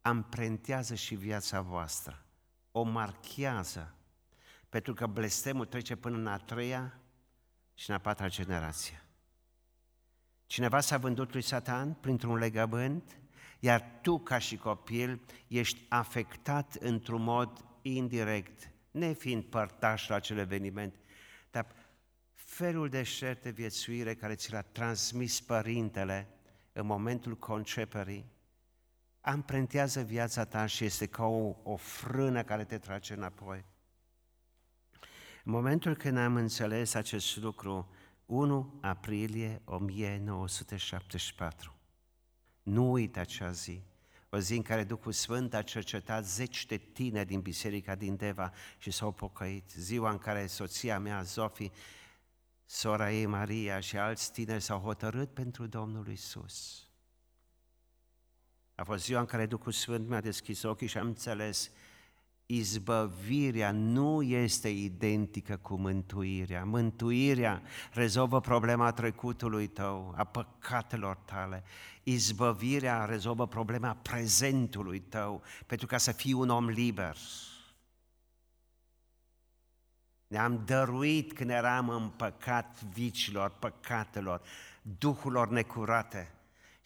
amprentează 0.00 0.94
și 0.94 1.14
viața 1.14 1.60
voastră, 1.60 2.24
o 2.72 2.82
marchează, 2.82 3.94
pentru 4.68 4.94
că 4.94 5.06
blestemul 5.06 5.66
trece 5.66 5.96
până 5.96 6.16
în 6.16 6.26
a 6.26 6.38
treia 6.38 7.00
și 7.74 7.90
în 7.90 7.96
a 7.96 7.98
patra 7.98 8.28
generație. 8.28 9.04
Cineva 10.46 10.80
s-a 10.80 10.98
vândut 10.98 11.32
lui 11.32 11.42
Satan 11.42 11.94
printr-un 11.94 12.36
legământ 12.36 13.19
iar 13.60 13.98
tu, 14.02 14.18
ca 14.18 14.38
și 14.38 14.56
copil, 14.56 15.20
ești 15.46 15.80
afectat 15.88 16.74
într-un 16.74 17.22
mod 17.22 17.64
indirect, 17.82 18.70
nefiind 18.90 19.44
părtaș 19.44 20.08
la 20.08 20.14
acel 20.14 20.38
eveniment, 20.38 20.94
dar 21.50 21.66
felul 22.32 22.88
de 22.88 23.02
șert 23.02 23.42
de 23.42 23.50
viețuire 23.50 24.14
care 24.14 24.34
ți 24.34 24.52
l-a 24.52 24.62
transmis 24.62 25.40
părintele 25.40 26.28
în 26.72 26.86
momentul 26.86 27.36
conceperii, 27.36 28.32
amprentează 29.20 30.00
viața 30.00 30.44
ta 30.44 30.66
și 30.66 30.84
este 30.84 31.06
ca 31.06 31.24
o, 31.24 31.56
o 31.62 31.76
frână 31.76 32.42
care 32.42 32.64
te 32.64 32.78
trage 32.78 33.14
înapoi. 33.14 33.64
În 35.44 35.52
momentul 35.52 35.96
când 35.96 36.16
am 36.16 36.36
înțeles 36.36 36.94
acest 36.94 37.36
lucru, 37.36 37.88
1 38.26 38.78
aprilie 38.80 39.62
1974, 39.64 41.79
nu 42.70 42.90
uita 42.90 43.20
acea 43.20 43.50
zi, 43.50 43.82
o 44.28 44.38
zi 44.38 44.56
în 44.56 44.62
care 44.62 44.84
Duhul 44.84 45.12
Sfânt 45.12 45.54
a 45.54 45.62
cercetat 45.62 46.26
zeci 46.26 46.66
de 46.66 46.76
tineri 46.76 47.26
din 47.26 47.40
biserica 47.40 47.94
din 47.94 48.16
Deva 48.16 48.52
și 48.78 48.90
s-au 48.90 49.12
pocăit. 49.12 49.70
Ziua 49.70 50.10
în 50.10 50.18
care 50.18 50.46
soția 50.46 50.98
mea, 50.98 51.22
Zofie, 51.22 51.70
sora 52.64 53.12
ei 53.12 53.26
Maria 53.26 53.80
și 53.80 53.96
alți 53.96 54.32
tineri 54.32 54.62
s-au 54.62 54.78
hotărât 54.78 55.34
pentru 55.34 55.66
Domnul 55.66 56.08
Isus. 56.08 56.88
A 58.74 58.84
fost 58.84 59.04
ziua 59.04 59.20
în 59.20 59.26
care 59.26 59.46
Duhul 59.46 59.72
Sfânt 59.72 60.08
mi-a 60.08 60.20
deschis 60.20 60.62
ochii 60.62 60.86
și 60.86 60.98
am 60.98 61.06
înțeles 61.06 61.70
izbăvirea 62.56 63.70
nu 63.72 64.22
este 64.22 64.68
identică 64.68 65.56
cu 65.56 65.74
mântuirea. 65.74 66.64
Mântuirea 66.64 67.62
rezolvă 67.92 68.40
problema 68.40 68.92
trecutului 68.92 69.66
tău, 69.66 70.14
a 70.16 70.24
păcatelor 70.24 71.16
tale. 71.16 71.64
Izbăvirea 72.02 73.04
rezolvă 73.04 73.46
problema 73.46 73.96
prezentului 74.02 75.00
tău, 75.00 75.42
pentru 75.66 75.86
ca 75.86 75.98
să 75.98 76.12
fii 76.12 76.32
un 76.32 76.48
om 76.48 76.68
liber. 76.68 77.16
Ne-am 80.26 80.62
dăruit 80.64 81.32
când 81.32 81.50
eram 81.50 81.88
în 81.88 82.08
păcat 82.08 82.82
vicilor, 82.82 83.50
păcatelor, 83.50 84.42
duhurilor 84.98 85.48
necurate. 85.48 86.34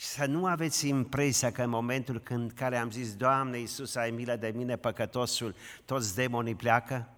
Și 0.05 0.11
să 0.11 0.27
nu 0.27 0.47
aveți 0.47 0.89
impresia 0.89 1.53
că 1.53 1.63
în 1.63 1.71
momentul 1.71 2.21
când 2.21 2.53
care 2.53 2.77
am 2.77 2.91
zis, 2.91 3.17
Doamne 3.17 3.59
Iisus, 3.59 3.95
ai 3.95 4.11
milă 4.11 4.37
de 4.37 4.49
mine, 4.49 4.77
păcătosul, 4.77 5.55
toți 5.85 6.15
demonii 6.15 6.55
pleacă, 6.55 7.09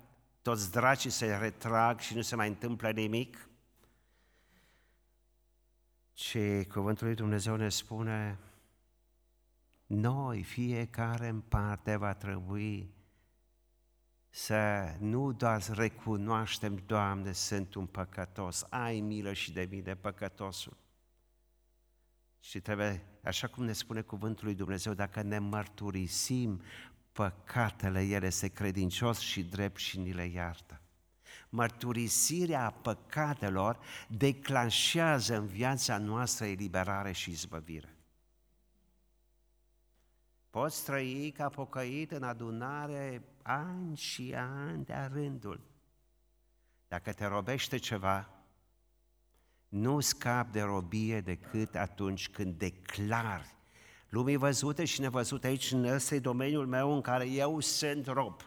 toți 0.42 0.70
dracii 0.70 1.11
se 1.11 1.37
retrag 1.37 1.99
și 1.99 2.14
nu 2.14 2.20
se 2.20 2.37
mai 2.37 2.49
întâmplă 2.49 2.90
nimic, 2.90 3.49
ce 6.12 6.66
cuvântul 6.72 7.07
lui 7.07 7.16
Dumnezeu 7.16 7.57
ne 7.57 7.68
spune, 7.68 8.38
noi, 9.87 10.42
fiecare 10.42 11.29
în 11.29 11.40
parte, 11.40 11.96
va 11.96 12.14
trebui 12.14 12.94
să 14.31 14.92
nu 14.99 15.33
doar 15.33 15.62
recunoaștem, 15.68 16.83
Doamne, 16.87 17.33
sunt 17.33 17.75
un 17.75 17.87
păcătos, 17.87 18.66
ai 18.68 19.01
milă 19.01 19.33
și 19.33 19.53
de 19.53 19.68
mine, 19.70 19.94
păcătosul, 19.94 20.77
și 22.48 22.61
trebuie, 22.61 23.04
așa 23.22 23.46
cum 23.46 23.64
ne 23.64 23.72
spune 23.72 24.00
cuvântul 24.00 24.44
lui 24.44 24.54
Dumnezeu, 24.54 24.94
dacă 24.94 25.22
ne 25.22 25.38
mărturisim 25.38 26.62
păcatele, 27.12 28.02
El 28.02 28.22
este 28.22 28.48
credincios 28.48 29.18
și 29.18 29.44
drept 29.44 29.76
și 29.76 29.98
ni 29.98 30.12
le 30.12 30.24
iartă. 30.24 30.80
Mărturisirea 31.48 32.70
păcatelor 32.70 33.78
declanșează 34.09 35.37
în 35.37 35.46
viața 35.46 35.98
noastră 35.98 36.44
eliberare 36.44 37.12
și 37.12 37.30
izbăvire. 37.30 37.96
Poți 40.50 40.85
trăi 40.85 41.32
ca 41.37 41.48
pocăit 41.48 42.11
în 42.11 42.22
adunare 42.22 43.22
ani 43.42 43.96
și 43.96 44.35
ani 44.37 44.85
de 44.85 45.09
rândul. 45.12 45.61
Dacă 46.88 47.12
te 47.12 47.24
robește 47.24 47.76
ceva, 47.76 48.36
nu 49.68 50.00
scap 50.00 50.52
de 50.52 50.61
robie 50.61 51.20
decât 51.20 51.74
atunci 51.74 52.29
când 52.29 52.55
declar 52.55 53.55
lumii 54.09 54.37
văzute 54.37 54.85
și 54.85 55.00
nevăzute 55.00 55.46
aici, 55.46 55.72
în 55.72 55.85
ăsta 55.85 56.14
e 56.14 56.18
domeniul 56.18 56.66
meu 56.66 56.94
în 56.94 57.00
care 57.00 57.29
eu 57.29 57.61
sunt 57.61 58.07
rob. 58.07 58.40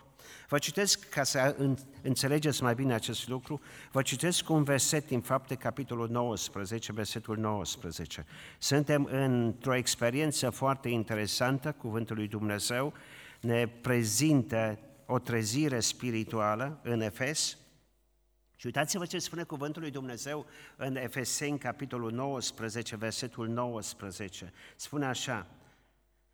Vă 0.48 0.58
citesc, 0.58 1.10
ca 1.10 1.24
să 1.24 1.56
înțelegeți 2.02 2.64
mai 2.64 2.76
bine 2.76 2.94
acest 2.94 3.28
lucru, 3.28 3.62
vă 3.92 4.02
citesc 4.02 4.50
un 4.50 4.64
verset 4.64 5.08
din 5.08 5.22
fapte, 5.22 5.56
capitolul 5.56 6.10
19, 6.10 6.94
versetul 6.94 7.38
19. 7.38 8.26
Suntem 8.58 9.08
într-o 9.12 9.76
experiență 9.76 10.50
foarte 10.50 10.90
interesantă, 10.90 11.72
cuvântul 11.72 12.16
lui 12.16 12.28
Dumnezeu 12.28 12.94
ne 13.42 13.68
prezintă 13.68 14.80
o 15.06 15.20
trezire 15.20 15.80
spirituală 15.80 16.80
în 16.84 17.02
Efes, 17.02 17.58
și 18.60 18.66
uitați-vă 18.66 19.06
ce 19.06 19.20
spune 19.20 19.44
cuvântul 19.44 19.82
lui 19.82 19.92
Dumnezeu 19.92 20.46
în 20.76 20.96
Efeseni, 20.96 21.58
capitolul 21.58 22.12
19, 22.12 22.96
versetul 22.96 23.48
19. 23.48 24.54
Spune 24.76 25.06
așa, 25.06 25.48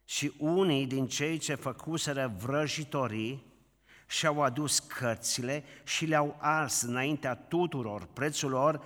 și 0.06 0.34
unii 0.38 0.88
din 0.88 1.08
cei 1.08 1.38
ce 1.38 1.56
făcuseră 1.56 2.36
vrăjitorii 2.38 3.44
și-au 4.08 4.42
adus 4.42 4.80
cărțile 4.80 5.64
și 5.84 6.06
le-au 6.06 6.38
ars 6.40 6.82
înaintea 6.82 7.36
tuturor. 7.36 8.06
Prețul 8.14 8.50
lor 8.50 8.86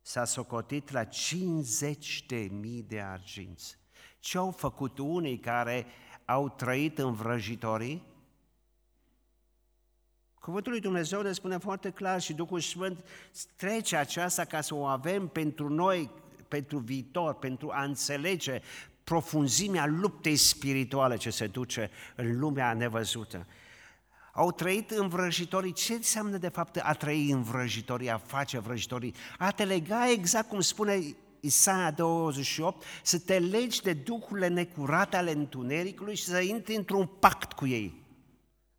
s-a 0.00 0.24
socotit 0.24 0.90
la 0.90 1.04
50 1.04 2.26
de 2.26 2.48
mii 2.50 2.82
de 2.82 3.00
arginți. 3.00 3.78
Ce 4.18 4.38
au 4.38 4.50
făcut 4.50 4.98
unii 4.98 5.38
care 5.38 5.86
au 6.24 6.48
trăit 6.48 6.98
în 6.98 7.12
vrăjitorii? 7.12 8.02
Cuvântul 10.44 10.72
lui 10.72 10.80
Dumnezeu 10.80 11.22
ne 11.22 11.32
spune 11.32 11.58
foarte 11.58 11.90
clar 11.90 12.20
și 12.20 12.32
Duhul 12.32 12.60
Sfânt 12.60 13.04
trece 13.56 13.96
aceasta 13.96 14.44
ca 14.44 14.60
să 14.60 14.74
o 14.74 14.84
avem 14.84 15.28
pentru 15.28 15.68
noi, 15.68 16.10
pentru 16.48 16.78
viitor, 16.78 17.34
pentru 17.34 17.70
a 17.72 17.84
înțelege 17.84 18.60
profunzimea 19.04 19.86
luptei 19.86 20.36
spirituale 20.36 21.16
ce 21.16 21.30
se 21.30 21.46
duce 21.46 21.90
în 22.16 22.38
lumea 22.38 22.72
nevăzută. 22.72 23.46
Au 24.32 24.52
trăit 24.52 24.90
în 24.90 25.08
vrăjitorii. 25.08 25.72
Ce 25.72 25.92
înseamnă 25.92 26.36
de 26.36 26.48
fapt 26.48 26.80
a 26.82 26.92
trăi 26.92 27.30
în 27.30 27.42
vrăjitorii, 27.42 28.10
a 28.10 28.18
face 28.18 28.58
vrăjitorii? 28.58 29.14
A 29.38 29.50
te 29.50 29.64
lega 29.64 30.10
exact 30.10 30.48
cum 30.48 30.60
spune 30.60 31.00
Isaia 31.40 31.90
28, 31.90 32.84
să 33.02 33.18
te 33.18 33.38
legi 33.38 33.82
de 33.82 33.92
duhurile 33.92 34.48
necurate 34.48 35.16
ale 35.16 35.32
întunericului 35.32 36.14
și 36.14 36.24
să 36.24 36.40
intri 36.40 36.74
într-un 36.74 37.06
pact 37.06 37.52
cu 37.52 37.66
ei. 37.66 38.03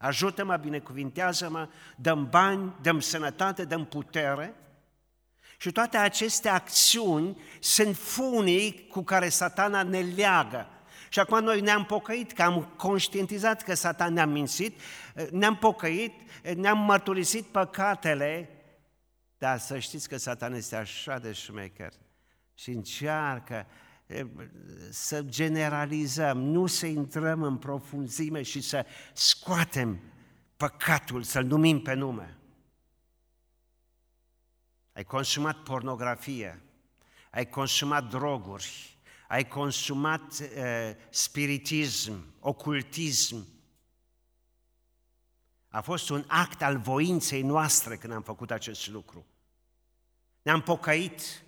Ajută-mă, 0.06 0.58
binecuvintează-mă, 0.58 1.70
dăm 1.96 2.28
bani, 2.30 2.76
dăm 2.82 3.00
sănătate, 3.00 3.66
dăm 3.66 3.86
putere. 3.86 4.56
Și 5.58 5.72
toate 5.72 5.98
aceste 5.98 6.50
acțiuni 6.50 7.42
sunt 7.60 7.96
funii 7.96 8.88
cu 8.88 9.04
care 9.04 9.30
satana 9.30 9.84
ne 9.84 10.00
leagă. 10.00 10.68
Și 11.10 11.20
acum 11.20 11.40
noi 11.40 11.62
ne-am 11.62 11.86
pocăit, 11.86 12.32
că 12.32 12.44
am 12.44 12.64
conștientizat 12.64 13.64
că 13.64 13.74
satan 13.74 14.14
ne-a 14.14 14.26
mințit, 14.26 14.80
ne-am 15.32 15.56
pocăit, 15.56 16.14
ne-am 16.56 16.78
mărturisit 16.78 17.46
păcatele, 17.46 18.50
dar 19.38 19.60
să 19.60 19.80
știți 19.80 20.10
că 20.10 20.18
satan 20.18 20.54
este 20.54 20.76
așa 20.76 21.20
de 21.20 21.32
șmecher 21.32 21.92
și 22.54 22.70
încearcă 22.70 23.66
să 24.90 25.22
generalizăm, 25.22 26.38
nu 26.38 26.68
să 26.68 26.86
intrăm 26.86 27.44
în 27.44 27.58
profunzime 27.58 28.42
și 28.42 28.62
să 28.62 28.86
scoatem 29.14 30.00
păcatul, 30.58 31.24
să-l 31.24 31.46
numim 31.46 31.82
pe 31.82 31.94
nume. 31.94 32.38
Ai 34.94 35.04
consumat 35.04 35.58
pornografie, 35.58 36.62
ai 37.32 37.50
consumat 37.50 38.10
droguri, 38.10 38.98
ai 39.28 39.48
consumat 39.48 40.40
uh, 40.40 40.92
spiritism, 41.10 42.34
ocultism. 42.40 43.48
A 45.70 45.82
fost 45.82 46.10
un 46.10 46.24
act 46.28 46.62
al 46.62 46.78
voinței 46.78 47.42
noastre 47.42 47.98
când 47.98 48.14
am 48.14 48.22
făcut 48.22 48.52
acest 48.52 48.88
lucru. 48.88 49.26
Ne-am 50.42 50.62
pocăit, 50.62 51.45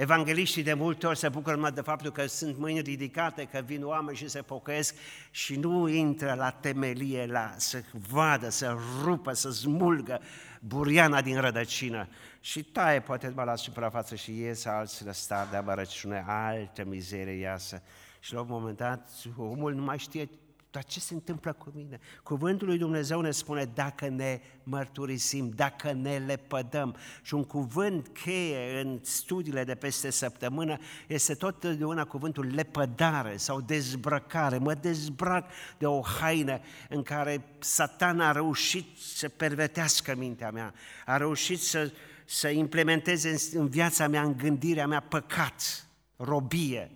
Evangeliștii 0.00 0.62
de 0.62 0.74
multe 0.74 1.06
ori 1.06 1.18
se 1.18 1.28
bucură 1.28 1.54
numai 1.54 1.72
de 1.72 1.80
faptul 1.80 2.10
că 2.10 2.26
sunt 2.26 2.58
mâini 2.58 2.80
ridicate, 2.80 3.44
că 3.44 3.62
vin 3.66 3.84
oameni 3.84 4.16
și 4.16 4.28
se 4.28 4.42
pocăiesc 4.42 4.94
și 5.30 5.56
nu 5.56 5.88
intră 5.88 6.34
la 6.34 6.50
temelie, 6.50 7.26
la 7.26 7.54
să 7.56 7.82
vadă, 8.08 8.48
să 8.48 8.76
rupă, 9.02 9.32
să 9.32 9.50
smulgă 9.50 10.20
buriana 10.60 11.22
din 11.22 11.40
rădăcină 11.40 12.08
și 12.40 12.62
taie 12.62 13.00
poate 13.00 13.28
numai 13.28 13.44
la 13.44 13.56
suprafață 13.56 14.14
și 14.14 14.38
ies 14.38 14.64
alții 14.64 15.06
la 15.06 15.12
stare 15.12 15.48
de 15.50 15.56
amărăciune, 15.56 16.24
altă 16.26 16.84
mizerie 16.84 17.38
iasă. 17.38 17.82
Și 18.20 18.34
la 18.34 18.40
un 18.40 18.46
moment 18.50 18.76
dat 18.76 19.10
omul 19.36 19.74
nu 19.74 19.82
mai 19.82 19.98
știe 19.98 20.28
dar 20.70 20.84
ce 20.84 21.00
se 21.00 21.14
întâmplă 21.14 21.52
cu 21.52 21.72
mine? 21.74 22.00
Cuvântul 22.22 22.66
lui 22.66 22.78
Dumnezeu 22.78 23.20
ne 23.20 23.30
spune 23.30 23.64
dacă 23.64 24.08
ne 24.08 24.40
mărturisim, 24.62 25.48
dacă 25.48 25.92
ne 25.92 26.18
lepădăm. 26.18 26.96
Și 27.22 27.34
un 27.34 27.44
cuvânt 27.44 28.08
cheie 28.08 28.80
în 28.80 28.98
studiile 29.02 29.64
de 29.64 29.74
peste 29.74 30.10
săptămână 30.10 30.78
este 31.06 31.34
tot 31.34 31.64
de 31.64 31.84
una 31.84 32.04
cuvântul 32.04 32.46
lepădare 32.46 33.36
sau 33.36 33.60
dezbrăcare. 33.60 34.58
Mă 34.58 34.74
dezbrac 34.74 35.50
de 35.78 35.86
o 35.86 36.02
haină 36.02 36.60
în 36.88 37.02
care 37.02 37.44
satana 37.58 38.28
a 38.28 38.32
reușit 38.32 38.98
să 38.98 39.28
pervertească 39.28 40.14
mintea 40.16 40.50
mea, 40.50 40.74
a 41.06 41.16
reușit 41.16 41.60
să, 41.60 41.92
să 42.24 42.48
implementeze 42.48 43.30
în, 43.30 43.60
în 43.60 43.68
viața 43.68 44.08
mea, 44.08 44.22
în 44.22 44.36
gândirea 44.36 44.86
mea 44.86 45.00
păcat, 45.00 45.86
robie. 46.16 46.90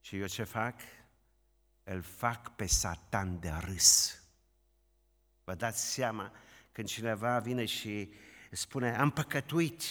Și 0.00 0.16
eu 0.16 0.26
ce 0.26 0.42
fac? 0.42 0.74
Îl 1.84 2.02
fac 2.02 2.48
pe 2.48 2.66
Satan 2.66 3.40
de 3.40 3.52
râs. 3.64 4.18
Vă 5.44 5.54
dați 5.54 5.92
seama 5.92 6.32
când 6.72 6.88
cineva 6.88 7.38
vine 7.38 7.64
și 7.64 8.12
spune, 8.50 8.96
am 8.96 9.10
păcătuit, 9.10 9.82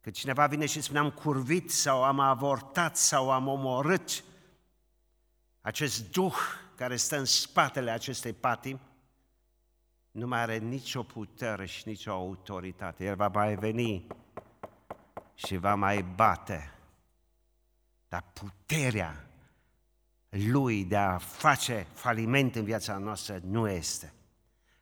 când 0.00 0.14
cineva 0.14 0.46
vine 0.46 0.66
și 0.66 0.80
spune, 0.80 0.98
am 0.98 1.10
curvit 1.10 1.70
sau 1.70 2.04
am 2.04 2.20
avortat 2.20 2.96
sau 2.96 3.30
am 3.30 3.46
omorât, 3.48 4.24
acest 5.60 6.10
duh 6.10 6.36
care 6.74 6.96
stă 6.96 7.18
în 7.18 7.24
spatele 7.24 7.90
acestei 7.90 8.32
patimi, 8.32 8.80
nu 10.10 10.26
mai 10.26 10.40
are 10.40 10.58
nicio 10.58 11.02
putere 11.02 11.66
și 11.66 11.88
nicio 11.88 12.10
autoritate. 12.10 13.04
El 13.04 13.16
va 13.16 13.28
mai 13.28 13.54
veni 13.54 14.06
și 15.34 15.56
va 15.56 15.74
mai 15.74 16.02
bate. 16.02 16.74
Dar 18.08 18.24
puterea 18.32 19.29
lui 20.30 20.84
de 20.84 20.96
a 20.96 21.18
face 21.18 21.86
faliment 21.92 22.54
în 22.54 22.64
viața 22.64 22.98
noastră 22.98 23.40
nu 23.44 23.68
este. 23.68 24.12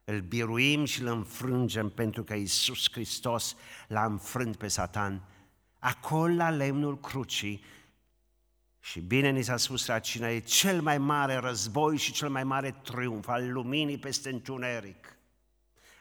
Îl 0.05 0.21
biruim 0.21 0.85
și 0.85 1.01
îl 1.01 1.07
înfrângem 1.07 1.89
pentru 1.89 2.23
că 2.23 2.35
Iisus 2.35 2.91
Hristos 2.93 3.57
l-a 3.89 4.05
înfrânt 4.05 4.57
pe 4.57 4.69
Satan 4.69 5.23
acolo 5.79 6.35
la 6.35 6.51
lemnul 6.51 7.01
crucii 7.01 7.65
și 8.81 9.01
bine 9.01 9.31
ni 9.31 9.43
s-a 9.43 9.57
spus 9.57 9.87
la 9.87 9.99
cine 9.99 10.29
e 10.29 10.39
cel 10.39 10.81
mai 10.81 10.99
mare 10.99 11.37
război 11.37 11.97
și 11.97 12.13
cel 12.13 12.29
mai 12.29 12.45
mare 12.45 12.71
triumf 12.83 13.29
al 13.29 13.53
luminii 13.53 13.99
peste 13.99 14.31
întuneric. 14.31 15.17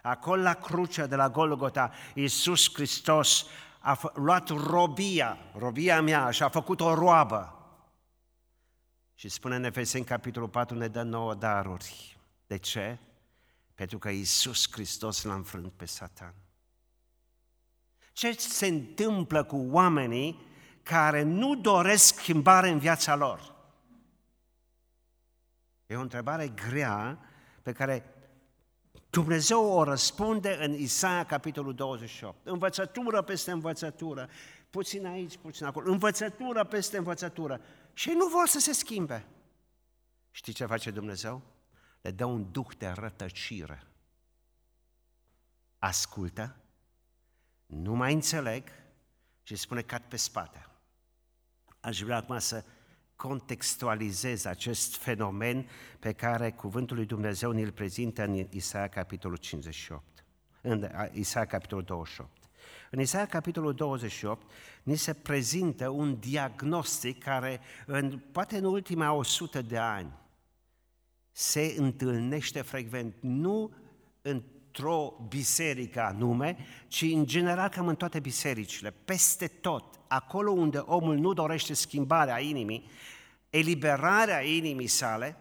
Acolo 0.02 0.42
la 0.42 0.54
crucea 0.54 1.06
de 1.06 1.16
la 1.16 1.30
Golgota, 1.30 1.92
Iisus 2.14 2.74
Hristos 2.74 3.46
a 3.80 4.12
luat 4.14 4.50
robia, 4.50 5.38
robia 5.58 6.02
mea 6.02 6.32
și 6.32 6.44
a 6.44 6.50
făcut 6.50 6.82
o 6.82 6.94
roabă 6.94 7.57
și 9.20 9.30
spune 9.30 9.56
în 9.56 9.64
Efeseni, 9.64 10.06
capitolul 10.06 10.50
4, 10.50 10.78
ne 10.78 10.88
dă 10.88 11.02
nouă 11.02 11.34
daruri. 11.34 12.18
De 12.48 12.58
ce? 12.58 12.98
Pentru 13.76 13.98
că 13.98 14.10
Iisus 14.10 14.72
Hristos 14.72 15.24
l-a 15.24 15.34
înfrânt 15.34 15.72
pe 15.72 15.86
Satan. 15.86 16.34
Ce 18.12 18.32
se 18.32 18.68
întâmplă 18.68 19.44
cu 19.44 19.68
oamenii 19.70 20.46
care 20.84 21.22
nu 21.22 21.56
doresc 21.56 22.16
schimbare 22.16 22.70
în 22.70 22.80
viața 22.80 23.16
lor? 23.16 23.56
E 25.86 25.96
o 25.96 26.02
întrebare 26.02 26.48
grea 26.48 27.20
pe 27.62 27.72
care 27.72 28.14
Dumnezeu 29.10 29.66
o 29.66 29.84
răspunde 29.84 30.58
în 30.62 30.74
Isaia, 30.74 31.26
capitolul 31.26 31.74
28. 31.74 32.38
Învățătură 32.44 33.22
peste 33.22 33.52
învățătură, 33.52 34.30
puțin 34.70 35.06
aici, 35.06 35.38
puțin 35.38 35.66
acolo, 35.66 35.92
învățătură 35.92 36.64
peste 36.64 36.98
învățătură. 36.98 37.62
Și 37.98 38.10
nu 38.10 38.28
vor 38.28 38.48
să 38.48 38.60
se 38.60 38.72
schimbe. 38.72 39.26
Știi 40.32 40.54
ce 40.54 40.66
face 40.66 40.92
Dumnezeu? 40.92 41.42
Le 42.02 42.12
dă 42.12 42.26
un 42.26 42.52
duh 42.52 42.68
de 42.78 42.88
rătăcire. 42.88 43.84
Ascultă, 45.78 46.56
nu 47.66 47.96
mai 47.96 48.14
înțeleg 48.14 48.70
și 49.44 49.56
spune 49.56 49.82
cat 49.82 50.08
pe 50.08 50.16
spate. 50.16 50.66
Aș 51.80 52.02
vrea 52.02 52.18
acum 52.18 52.40
să 52.40 52.64
contextualizez 53.16 54.46
acest 54.46 54.96
fenomen 54.96 55.70
pe 56.00 56.14
care 56.14 56.52
Cuvântul 56.52 56.96
lui 56.96 57.06
Dumnezeu 57.06 57.52
ne-l 57.52 57.72
prezintă 57.72 58.24
în 58.24 58.48
Isaia 58.50 58.88
capitolul 58.88 59.38
58, 59.38 60.26
în 60.62 60.90
Isaia 61.12 61.46
capitolul 61.46 61.84
28. 61.84 62.37
În 62.92 63.00
Isaia, 63.00 63.26
capitolul 63.26 63.74
28, 63.74 64.52
ni 64.84 64.96
se 64.96 65.14
prezintă 65.14 65.90
un 65.90 66.20
diagnostic 66.20 67.24
care, 67.24 67.60
în, 67.86 68.20
poate 68.32 68.58
în 68.58 68.64
ultima 68.64 69.12
100 69.12 69.62
de 69.62 69.78
ani, 69.78 70.14
se 71.32 71.76
întâlnește 71.78 72.62
frecvent, 72.62 73.16
nu 73.20 73.72
într-o 74.22 75.26
biserică 75.28 76.02
anume, 76.02 76.58
ci 76.88 77.02
în 77.02 77.26
general 77.26 77.70
cam 77.70 77.88
în 77.88 77.96
toate 77.96 78.20
bisericile, 78.20 78.94
peste 79.06 79.48
tot, 79.48 80.00
acolo 80.08 80.52
unde 80.52 80.78
omul 80.78 81.18
nu 81.18 81.34
dorește 81.34 81.74
schimbarea 81.74 82.40
inimii, 82.40 82.90
eliberarea 83.50 84.42
inimii 84.42 84.88
sale, 84.88 85.38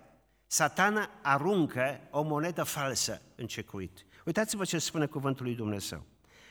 satana 0.46 1.10
aruncă 1.22 2.00
o 2.10 2.22
monedă 2.22 2.62
falsă 2.62 3.22
în 3.34 3.46
cecuit. 3.46 4.06
Uitați-vă 4.24 4.64
ce 4.64 4.78
spune 4.78 5.06
cuvântul 5.06 5.44
lui 5.44 5.54
Dumnezeu. 5.54 6.04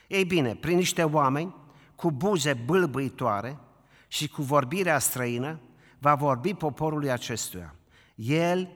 Ei 0.08 0.26
bine, 0.26 0.56
prin 0.56 0.76
niște 0.76 1.04
oameni 1.04 1.56
cu 1.96 2.12
buze 2.12 2.54
bâlbâitoare 2.54 3.60
și 4.08 4.28
cu 4.28 4.42
vorbirea 4.42 5.00
străină, 5.00 5.60
va 6.00 6.16
vorbi 6.16 6.54
poporului 6.54 7.12
acestuia. 7.12 7.76
El 8.16 8.70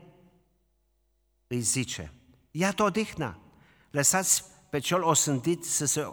îi 1.48 1.60
zice, 1.60 2.14
iată 2.52 2.84
odihna, 2.84 3.40
lăsați 3.92 4.44
pe 4.70 4.80
cel 4.80 5.04
osândit 5.04 5.64
să 5.64 5.86
se, 5.86 6.08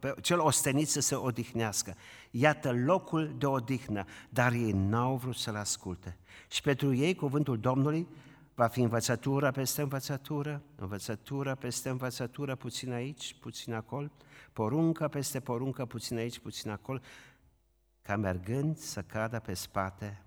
pe 0.00 0.14
cel 0.20 0.40
ostenit 0.40 0.88
să 0.88 1.00
se 1.00 1.14
odihnească. 1.14 1.94
Iată 2.30 2.72
locul 2.72 3.34
de 3.38 3.46
odihnă, 3.46 4.04
dar 4.28 4.52
ei 4.52 4.72
n-au 4.72 5.16
vrut 5.16 5.36
să-l 5.36 5.56
asculte. 5.56 6.18
Și 6.48 6.60
pentru 6.60 6.94
ei 6.94 7.14
cuvântul 7.14 7.58
Domnului 7.58 8.06
va 8.54 8.66
fi 8.66 8.80
învățătură 8.80 9.50
peste 9.50 9.82
învățătură, 9.82 10.62
învățătură 10.76 11.54
peste 11.54 11.88
învățătură, 11.88 12.54
puțin 12.54 12.92
aici, 12.92 13.36
puțin 13.40 13.74
acolo, 13.74 14.10
poruncă 14.56 15.08
peste 15.08 15.40
poruncă, 15.40 15.86
puțin 15.86 16.16
aici, 16.16 16.38
puțin 16.38 16.70
acolo, 16.70 17.00
ca 18.02 18.16
mergând 18.16 18.76
să 18.76 19.02
cadă 19.02 19.40
pe 19.40 19.54
spate 19.54 20.22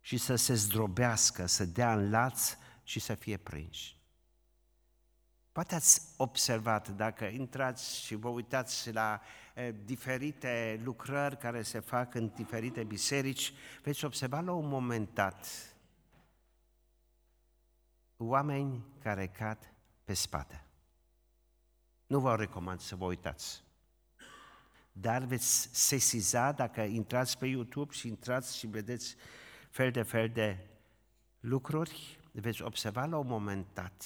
și 0.00 0.16
să 0.16 0.34
se 0.34 0.54
zdrobească, 0.54 1.46
să 1.46 1.64
dea 1.64 1.92
în 1.92 2.10
laț 2.10 2.56
și 2.82 3.00
să 3.00 3.14
fie 3.14 3.36
prinși. 3.36 4.00
Poate 5.52 5.74
ați 5.74 6.00
observat, 6.16 6.88
dacă 6.88 7.24
intrați 7.24 8.04
și 8.04 8.14
vă 8.14 8.28
uitați 8.28 8.92
la 8.92 9.20
e, 9.54 9.72
diferite 9.84 10.80
lucrări 10.84 11.38
care 11.38 11.62
se 11.62 11.80
fac 11.80 12.14
în 12.14 12.30
diferite 12.34 12.84
biserici, 12.84 13.52
veți 13.82 14.04
observa 14.04 14.40
la 14.40 14.52
un 14.52 14.68
moment 14.68 15.14
dat 15.14 15.46
oameni 18.16 18.84
care 19.02 19.26
cad 19.26 19.72
pe 20.04 20.14
spate. 20.14 20.65
Nu 22.06 22.18
vă 22.18 22.36
recomand 22.36 22.80
să 22.80 22.96
vă 22.96 23.04
uitați. 23.04 23.64
Dar 24.92 25.24
veți 25.24 25.68
sesiza 25.72 26.52
dacă 26.52 26.80
intrați 26.80 27.38
pe 27.38 27.46
YouTube 27.46 27.92
și 27.92 28.08
intrați 28.08 28.58
și 28.58 28.66
vedeți 28.66 29.16
fel 29.70 29.90
de 29.90 30.02
fel 30.02 30.28
de 30.28 30.66
lucruri, 31.40 32.18
veți 32.32 32.62
observa 32.62 33.04
la 33.04 33.18
un 33.18 33.26
moment 33.26 33.66
dat 33.74 34.04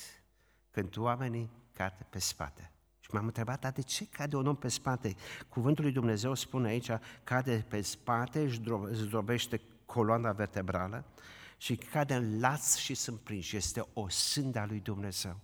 când 0.70 0.96
oamenii 0.96 1.50
cad 1.72 2.06
pe 2.10 2.18
spate. 2.18 2.70
Și 3.00 3.10
m-am 3.12 3.26
întrebat, 3.26 3.60
dar 3.60 3.72
de 3.72 3.82
ce 3.82 4.06
cade 4.06 4.36
un 4.36 4.46
om 4.46 4.56
pe 4.56 4.68
spate? 4.68 5.14
Cuvântul 5.48 5.84
lui 5.84 5.92
Dumnezeu 5.92 6.34
spune 6.34 6.68
aici, 6.68 6.90
cade 7.24 7.64
pe 7.68 7.80
spate, 7.80 8.40
își 8.40 8.60
zdrobește 8.92 9.60
coloana 9.86 10.32
vertebrală 10.32 11.04
și 11.56 11.76
cade 11.76 12.14
în 12.14 12.40
laț 12.40 12.76
și 12.76 12.94
sunt 12.94 13.20
prinși. 13.20 13.56
Este 13.56 13.86
o 13.92 14.08
sânda 14.08 14.66
lui 14.66 14.80
Dumnezeu. 14.80 15.40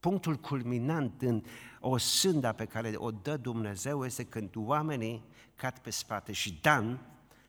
Punctul 0.00 0.36
culminant 0.36 1.22
în 1.22 1.42
o 1.80 1.96
sânda 1.96 2.52
pe 2.52 2.64
care 2.64 2.92
o 2.96 3.10
dă 3.10 3.36
Dumnezeu 3.36 4.04
este 4.04 4.24
când 4.24 4.50
oamenii 4.54 5.24
cad 5.54 5.78
pe 5.78 5.90
spate. 5.90 6.32
Și 6.32 6.58
Dan, 6.62 7.00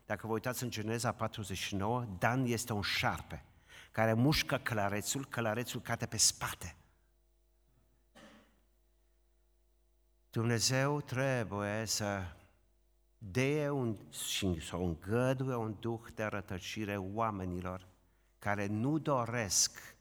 dacă 0.06 0.26
vă 0.26 0.32
uitați 0.32 0.62
în 0.62 0.70
Geneza 0.70 1.12
49, 1.12 2.06
Dan 2.18 2.44
este 2.44 2.72
un 2.72 2.82
șarpe 2.82 3.44
care 3.92 4.12
mușcă 4.12 4.56
călărețul, 4.56 5.26
călărețul 5.26 5.80
cade 5.80 6.06
pe 6.06 6.16
spate. 6.16 6.76
Dumnezeu 10.30 11.00
trebuie 11.00 11.84
să 11.86 12.22
dea 13.18 13.72
un, 13.72 13.96
și 14.10 14.60
să 14.60 14.76
îngăduie 14.76 15.54
un 15.54 15.76
duh 15.80 16.00
de 16.14 16.24
rătăcire 16.24 16.96
oamenilor 16.96 17.86
care 18.38 18.66
nu 18.66 18.98
doresc 18.98 19.91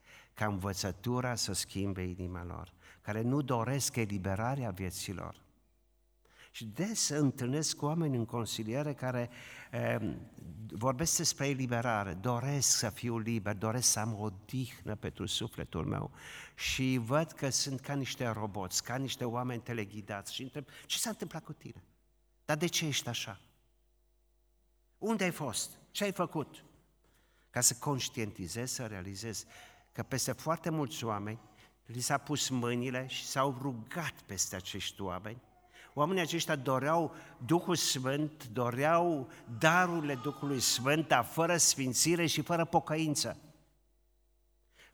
ca 0.41 0.47
învățătura 0.47 1.35
să 1.35 1.53
schimbe 1.53 2.01
inima 2.01 2.43
lor, 2.45 2.73
care 3.01 3.21
nu 3.21 3.41
doresc 3.41 3.95
eliberarea 3.95 4.69
vieților. 4.69 5.41
Și 6.51 6.65
des 6.65 7.09
întâlnesc 7.09 7.75
cu 7.75 7.85
oameni 7.85 8.15
în 8.15 8.25
consiliere 8.25 8.93
care 8.93 9.29
eh, 9.71 9.95
vorbesc 10.67 11.17
despre 11.17 11.47
eliberare, 11.47 12.13
doresc 12.13 12.77
să 12.77 12.89
fiu 12.89 13.17
liber, 13.17 13.55
doresc 13.55 13.89
să 13.89 13.99
am 13.99 14.19
o 14.19 14.29
dihnă 14.45 14.95
pentru 14.95 15.25
sufletul 15.25 15.85
meu 15.85 16.11
și 16.55 16.99
văd 17.01 17.31
că 17.31 17.49
sunt 17.49 17.79
ca 17.79 17.93
niște 17.93 18.27
roboți, 18.27 18.83
ca 18.83 18.95
niște 18.95 19.25
oameni 19.25 19.61
teleghidați 19.61 20.33
și 20.33 20.41
întreb, 20.41 20.65
ce 20.85 20.97
s-a 20.97 21.09
întâmplat 21.09 21.43
cu 21.43 21.53
tine? 21.53 21.83
Dar 22.45 22.57
de 22.57 22.67
ce 22.67 22.85
ești 22.85 23.07
așa? 23.07 23.41
Unde 24.97 25.23
ai 25.23 25.31
fost? 25.31 25.77
Ce 25.91 26.03
ai 26.03 26.11
făcut? 26.11 26.63
Ca 27.49 27.61
să 27.61 27.75
conștientizez, 27.79 28.71
să 28.71 28.85
realizez 28.85 29.45
că 29.91 30.03
peste 30.03 30.31
foarte 30.31 30.69
mulți 30.69 31.03
oameni 31.03 31.39
li 31.85 31.99
s-a 31.99 32.17
pus 32.17 32.49
mâinile 32.49 33.05
și 33.07 33.25
s-au 33.25 33.57
rugat 33.61 34.13
peste 34.25 34.55
acești 34.55 35.01
oameni. 35.01 35.41
Oamenii 35.93 36.21
aceștia 36.21 36.55
doreau 36.55 37.15
Duhul 37.45 37.75
Sfânt, 37.75 38.47
doreau 38.47 39.29
darurile 39.59 40.15
Duhului 40.15 40.59
Sfânt, 40.59 41.07
dar 41.07 41.23
fără 41.23 41.57
sfințire 41.57 42.25
și 42.25 42.41
fără 42.41 42.65
pocăință. 42.65 43.37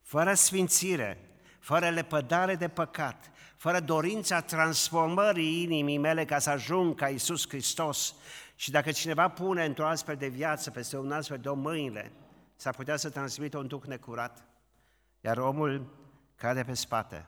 Fără 0.02 0.34
sfințire, 0.34 1.40
fără 1.60 1.90
lepădare 1.90 2.56
de 2.56 2.68
păcat, 2.68 3.32
fără 3.58 3.80
dorința 3.80 4.42
transformării 4.42 5.64
inimii 5.64 5.98
mele 5.98 6.26
ca 6.26 6.40
să 6.40 6.50
ajung 6.50 6.96
ca 6.96 7.10
Iisus 7.10 7.48
Hristos. 7.48 8.16
Și 8.56 8.72
dacă 8.72 8.92
cineva 8.92 9.30
pune 9.30 9.66
într-o 9.66 9.88
astfel 9.88 10.16
de 10.16 10.28
viață 10.28 10.72
peste 10.72 10.98
un 10.98 11.12
astfel 11.12 11.38
de 11.38 11.50
mâinile, 11.50 12.12
s-ar 12.56 12.76
putea 12.76 12.96
să 12.96 13.10
transmită 13.10 13.58
un 13.58 13.68
duh 13.68 13.84
necurat, 13.84 14.44
iar 15.28 15.38
omul 15.38 15.86
cade 16.36 16.64
pe 16.64 16.74
spate. 16.74 17.26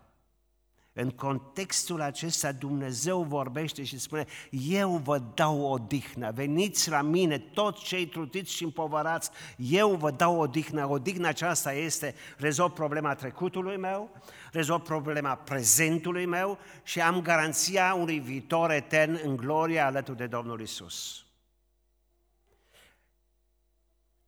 În 0.94 1.10
contextul 1.10 2.02
acesta 2.02 2.52
Dumnezeu 2.52 3.24
vorbește 3.24 3.84
și 3.84 4.00
spune, 4.00 4.26
eu 4.50 4.90
vă 4.90 5.22
dau 5.34 5.62
o 5.62 5.78
dihnă, 5.78 6.32
veniți 6.32 6.90
la 6.90 7.02
mine 7.02 7.38
toți 7.38 7.84
cei 7.84 8.08
trutiți 8.08 8.54
și 8.54 8.64
împovărați, 8.64 9.30
eu 9.58 9.96
vă 9.96 10.12
dau 10.12 10.40
o 10.40 10.48
dihnă. 10.48 10.90
O 10.90 11.00
dihnă 11.00 11.28
aceasta 11.28 11.74
este, 11.74 12.16
rezolv 12.38 12.72
problema 12.72 13.16
trecutului 13.16 13.78
meu, 13.78 14.10
rezolv 14.52 14.82
problema 14.82 15.36
prezentului 15.36 16.26
meu 16.26 16.58
și 16.84 17.02
am 17.02 17.22
garanția 17.22 17.94
unui 17.94 18.20
viitor 18.20 18.72
etern 18.72 19.20
în 19.24 19.36
gloria 19.36 19.86
alături 19.86 20.18
de 20.18 20.28
Domnul 20.28 20.62
Isus. 20.62 21.24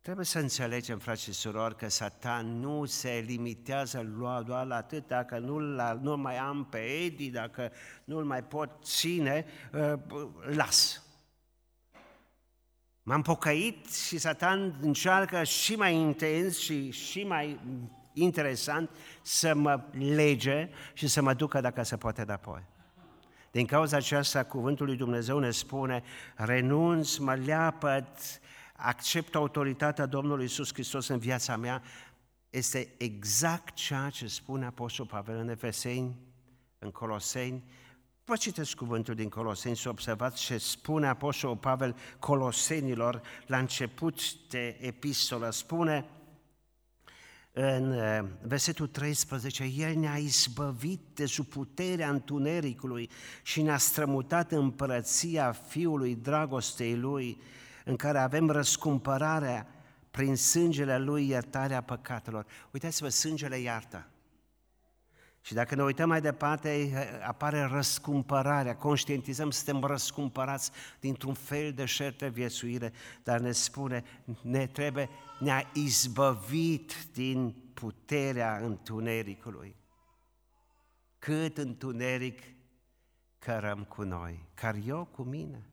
Trebuie 0.02 0.24
să 0.24 0.38
înțelegem, 0.38 0.98
frați 0.98 1.22
și 1.22 1.32
surori, 1.32 1.76
că 1.76 1.88
Satan 1.88 2.60
nu 2.60 2.84
se 2.84 3.24
limitează 3.26 4.02
doar 4.46 4.66
la 4.66 4.76
atât, 4.76 5.06
dacă 5.06 5.38
nu-l, 5.38 5.98
nu 6.00 6.16
mai 6.16 6.36
am 6.36 6.66
pe 6.70 6.78
Edi, 6.78 7.30
dacă 7.30 7.72
nu-l 8.04 8.24
mai 8.24 8.44
pot 8.44 8.70
ține, 8.82 9.44
uh, 9.72 9.92
las. 10.54 11.02
M-am 13.02 13.22
pocăit 13.22 13.94
și 13.94 14.18
Satan 14.18 14.78
încearcă 14.80 15.42
și 15.42 15.74
mai 15.74 15.94
intens 15.94 16.58
și, 16.58 16.90
și 16.90 17.24
mai 17.24 17.60
interesant 18.12 18.90
să 19.22 19.54
mă 19.54 19.80
lege 19.92 20.68
și 20.92 21.06
să 21.06 21.22
mă 21.22 21.34
ducă 21.34 21.60
dacă 21.60 21.82
se 21.82 21.96
poate 21.96 22.22
înapoi. 22.22 22.62
Din 23.50 23.66
cauza 23.66 23.96
aceasta, 23.96 24.44
cuvântul 24.44 24.86
lui 24.86 24.96
Dumnezeu 24.96 25.38
ne 25.38 25.50
spune, 25.50 26.02
renunț, 26.36 27.16
mă 27.16 27.34
leapăt, 27.34 28.40
accept 28.82 29.34
autoritatea 29.34 30.06
Domnului 30.06 30.44
Isus 30.44 30.72
Hristos 30.72 31.08
în 31.08 31.18
viața 31.18 31.56
mea, 31.56 31.82
este 32.50 32.94
exact 32.98 33.74
ceea 33.74 34.10
ce 34.10 34.26
spune 34.26 34.66
Apostol 34.66 35.06
Pavel 35.06 35.36
în 35.36 35.48
Efeseni, 35.48 36.16
în 36.78 36.90
Coloseni. 36.90 37.64
Vă 38.24 38.36
citesc 38.36 38.74
cuvântul 38.74 39.14
din 39.14 39.28
Coloseni 39.28 39.76
și 39.76 39.88
observați 39.88 40.42
ce 40.42 40.58
spune 40.58 41.06
Apostol 41.06 41.56
Pavel 41.56 41.96
Colosenilor 42.18 43.22
la 43.46 43.58
început 43.58 44.34
de 44.48 44.76
epistolă. 44.80 45.50
Spune 45.50 46.06
în 47.52 47.92
eh, 47.92 48.24
versetul 48.42 48.86
13, 48.86 49.64
El 49.64 49.96
ne-a 49.96 50.16
izbăvit 50.16 51.00
de 51.14 51.26
sub 51.26 51.46
puterea 51.46 52.10
întunericului 52.10 53.10
și 53.42 53.62
ne-a 53.62 53.78
strămutat 53.78 54.52
în 54.52 54.58
împărăția 54.58 55.52
Fiului 55.52 56.14
dragostei 56.14 56.96
Lui, 56.96 57.40
în 57.84 57.96
care 57.96 58.18
avem 58.18 58.50
răscumpărarea 58.50 59.66
prin 60.10 60.36
sângele 60.36 60.98
Lui 60.98 61.28
iertarea 61.28 61.80
păcatelor. 61.80 62.46
Uitați-vă, 62.70 63.08
sângele 63.08 63.58
iartă. 63.58 64.06
Și 65.40 65.54
dacă 65.54 65.74
ne 65.74 65.82
uităm 65.82 66.08
mai 66.08 66.20
departe, 66.20 66.92
apare 67.26 67.62
răscumpărarea, 67.62 68.76
conștientizăm, 68.76 69.50
suntem 69.50 69.84
răscumpărați 69.84 70.70
dintr-un 71.00 71.34
fel 71.34 71.72
de 71.72 71.84
șerte 71.84 72.28
viețuire, 72.28 72.92
dar 73.22 73.40
ne 73.40 73.52
spune, 73.52 74.04
ne 74.42 74.66
trebuie, 74.66 75.08
ne-a 75.38 75.70
izbăvit 75.72 77.06
din 77.12 77.54
puterea 77.74 78.56
întunericului. 78.56 79.76
Cât 81.18 81.58
întuneric 81.58 82.42
cărăm 83.38 83.84
cu 83.84 84.02
noi, 84.02 84.48
car 84.54 84.76
eu 84.86 85.04
cu 85.04 85.22
mine 85.22 85.71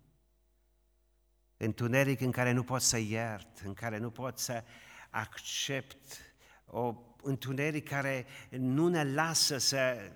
întuneric 1.62 2.22
în 2.22 2.32
care 2.32 2.52
nu 2.52 2.64
pot 2.64 2.82
să 2.82 2.98
iert, 2.98 3.60
în 3.66 3.74
care 3.74 3.98
nu 3.98 4.10
pot 4.10 4.38
să 4.40 4.64
accept, 5.10 6.18
o 6.66 6.96
întuneric 7.22 7.88
care 7.88 8.26
nu 8.50 8.88
ne 8.88 9.14
lasă 9.14 9.58
să 9.58 10.12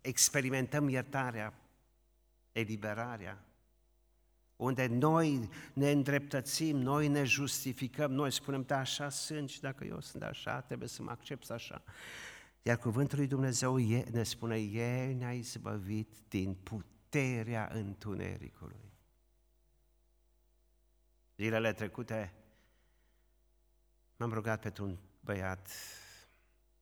experimentăm 0.00 0.88
iertarea, 0.88 1.54
eliberarea, 2.52 3.44
unde 4.56 4.86
noi 4.86 5.48
ne 5.72 5.90
îndreptățim, 5.90 6.76
noi 6.76 7.08
ne 7.08 7.24
justificăm, 7.24 8.12
noi 8.12 8.32
spunem, 8.32 8.62
da, 8.66 8.78
așa 8.78 9.08
sunt 9.08 9.48
și 9.48 9.60
dacă 9.60 9.84
eu 9.84 10.00
sunt 10.00 10.22
așa, 10.22 10.60
trebuie 10.60 10.88
să 10.88 11.02
mă 11.02 11.10
accept 11.10 11.50
așa. 11.50 11.82
Iar 12.62 12.76
cuvântul 12.76 13.18
lui 13.18 13.26
Dumnezeu 13.26 13.76
ne 14.10 14.22
spune, 14.22 14.58
El 14.58 15.14
ne-a 15.14 15.32
izbăvit 15.32 16.08
din 16.28 16.54
puterea 16.54 17.70
întunericului. 17.72 18.87
Zilele 21.38 21.72
trecute 21.72 22.34
m-am 24.16 24.32
rugat 24.32 24.60
pentru 24.60 24.84
un 24.84 24.98
băiat 25.20 25.70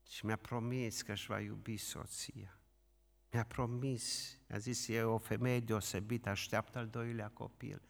și 0.09 0.27
mi-a 0.27 0.37
promis 0.37 1.03
că 1.03 1.13
își 1.13 1.27
va 1.27 1.41
iubi 1.41 1.77
soția. 1.77 2.59
Mi-a 3.31 3.45
promis, 3.45 4.37
a 4.51 4.59
zis, 4.59 4.89
e 4.89 5.03
o 5.03 5.19
femeie 5.19 5.61
deosebită, 5.61 6.29
așteaptă 6.29 6.79
al 6.79 6.89
doilea 6.89 7.29
copil. 7.29 7.83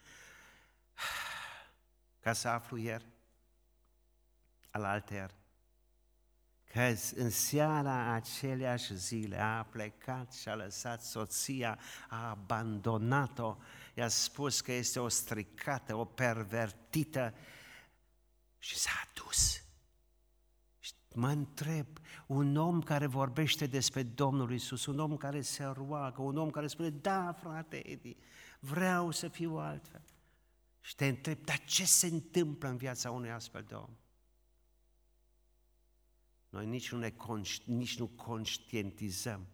Ca 2.20 2.32
să 2.32 2.48
aflu 2.48 2.76
ieri, 2.76 3.06
al 4.70 4.84
alter, 4.84 5.34
că 6.76 6.94
în 7.14 7.30
seara 7.30 8.12
aceleași 8.12 8.96
zile 8.96 9.40
a 9.40 9.62
plecat 9.62 10.32
și 10.32 10.48
a 10.48 10.54
lăsat 10.54 11.02
soția, 11.02 11.78
a 12.08 12.28
abandonat-o, 12.28 13.56
i-a 13.94 14.08
spus 14.08 14.60
că 14.60 14.72
este 14.72 14.98
o 14.98 15.08
stricată, 15.08 15.94
o 15.94 16.04
pervertită 16.04 17.34
și 18.58 18.76
s-a 18.76 19.08
dus. 19.24 19.62
Și 20.78 20.92
mă 21.14 21.28
întreb, 21.28 21.86
un 22.26 22.56
om 22.56 22.82
care 22.82 23.06
vorbește 23.06 23.66
despre 23.66 24.02
Domnul 24.02 24.52
Isus, 24.52 24.86
un 24.86 24.98
om 24.98 25.16
care 25.16 25.40
se 25.40 25.64
roagă, 25.64 26.22
un 26.22 26.36
om 26.36 26.50
care 26.50 26.66
spune, 26.66 26.90
da, 26.90 27.32
frate 27.32 27.90
Edi, 27.90 28.16
vreau 28.60 29.10
să 29.10 29.28
fiu 29.28 29.56
altfel. 29.56 30.04
Și 30.80 30.94
te 30.94 31.06
întreb, 31.06 31.44
dar 31.44 31.58
ce 31.64 31.84
se 31.84 32.06
întâmplă 32.06 32.68
în 32.68 32.76
viața 32.76 33.10
unui 33.10 33.30
astfel 33.30 33.64
de 33.68 33.74
om? 33.74 33.90
Noi 36.48 36.66
nici 36.66 36.92
nu, 36.92 36.98
ne 36.98 37.10
conș- 37.10 37.64
nici 37.64 37.98
nu 37.98 38.06
conștientizăm 38.06 39.46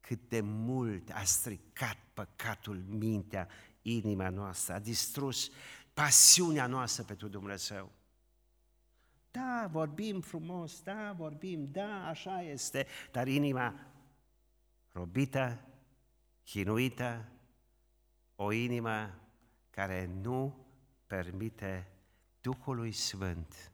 cât 0.00 0.28
de 0.28 0.40
mult 0.40 1.10
a 1.10 1.24
stricat 1.24 1.96
păcatul 2.14 2.84
mintea, 2.88 3.48
inima 3.82 4.28
noastră, 4.28 4.74
a 4.74 4.78
distrus 4.78 5.50
pasiunea 5.94 6.66
noastră 6.66 7.02
pentru 7.02 7.28
Dumnezeu. 7.28 7.90
Da, 9.30 9.68
vorbim 9.70 10.20
frumos, 10.20 10.82
da, 10.82 11.12
vorbim, 11.12 11.68
da, 11.70 12.06
așa 12.06 12.42
este, 12.42 12.86
dar 13.10 13.26
inima 13.26 13.74
robită, 14.92 15.64
chinuită, 16.44 17.28
o 18.34 18.52
inimă 18.52 19.20
care 19.70 20.10
nu 20.22 20.66
permite 21.06 21.92
Duhului 22.40 22.92
Sfânt 22.92 23.71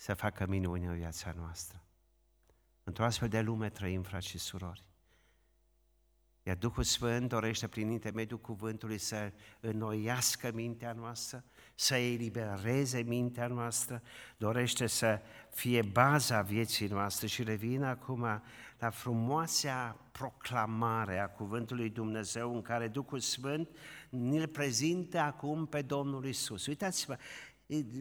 să 0.00 0.14
facă 0.14 0.46
minuni 0.46 0.84
în 0.84 0.94
viața 0.94 1.32
noastră. 1.36 1.82
Într-o 2.84 3.04
astfel 3.04 3.28
de 3.28 3.40
lume 3.40 3.70
trăim, 3.70 4.02
frați 4.02 4.26
și 4.26 4.38
surori. 4.38 4.84
Iar 6.42 6.56
Duhul 6.56 6.82
Sfânt 6.82 7.28
dorește 7.28 7.68
prin 7.68 7.90
intermediul 7.90 8.38
cuvântului 8.38 8.98
să 8.98 9.32
înnoiască 9.60 10.50
mintea 10.54 10.92
noastră, 10.92 11.44
să 11.74 11.94
elibereze 11.94 13.00
mintea 13.00 13.46
noastră, 13.46 14.02
dorește 14.36 14.86
să 14.86 15.20
fie 15.50 15.82
baza 15.82 16.42
vieții 16.42 16.86
noastre 16.86 17.26
și 17.26 17.42
revin 17.42 17.82
acum 17.82 18.42
la 18.78 18.90
frumoasea 18.90 19.96
proclamare 20.12 21.18
a 21.18 21.28
cuvântului 21.28 21.90
Dumnezeu 21.90 22.54
în 22.54 22.62
care 22.62 22.88
Duhul 22.88 23.18
Sfânt 23.18 23.68
ne-l 24.10 24.46
prezintă 24.46 25.18
acum 25.18 25.66
pe 25.66 25.82
Domnul 25.82 26.26
Isus. 26.26 26.66
Uitați-vă, 26.66 27.16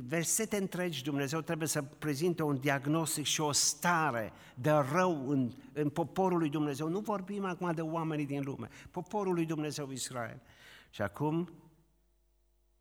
versete 0.07 0.57
întregi 0.57 1.03
Dumnezeu 1.03 1.41
trebuie 1.41 1.67
să 1.67 1.81
prezinte 1.81 2.43
un 2.43 2.59
diagnostic 2.59 3.25
și 3.25 3.41
o 3.41 3.51
stare 3.51 4.31
de 4.55 4.71
rău 4.71 5.29
în, 5.29 5.51
în 5.73 5.89
poporul 5.89 6.37
lui 6.37 6.49
Dumnezeu. 6.49 6.87
Nu 6.87 6.99
vorbim 6.99 7.45
acum 7.45 7.71
de 7.71 7.81
oamenii 7.81 8.25
din 8.25 8.43
lume, 8.43 8.69
poporul 8.91 9.33
lui 9.33 9.45
Dumnezeu 9.45 9.91
Israel. 9.91 10.41
Și 10.89 11.01
acum 11.01 11.49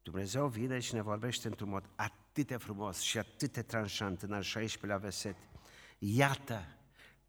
Dumnezeu 0.03 0.47
vine 0.47 0.79
și 0.79 0.95
ne 0.95 1.03
vorbește 1.03 1.49
într-un 1.49 1.69
mod 1.69 1.85
atât 1.95 2.47
de 2.47 2.57
frumos 2.57 3.01
și 3.01 3.19
atât 3.19 3.53
de 3.53 3.63
tranșant 3.63 4.23
în 4.23 4.33
al 4.33 4.43
16-lea 4.43 5.01
verset. 5.01 5.37
Iată, 5.99 6.67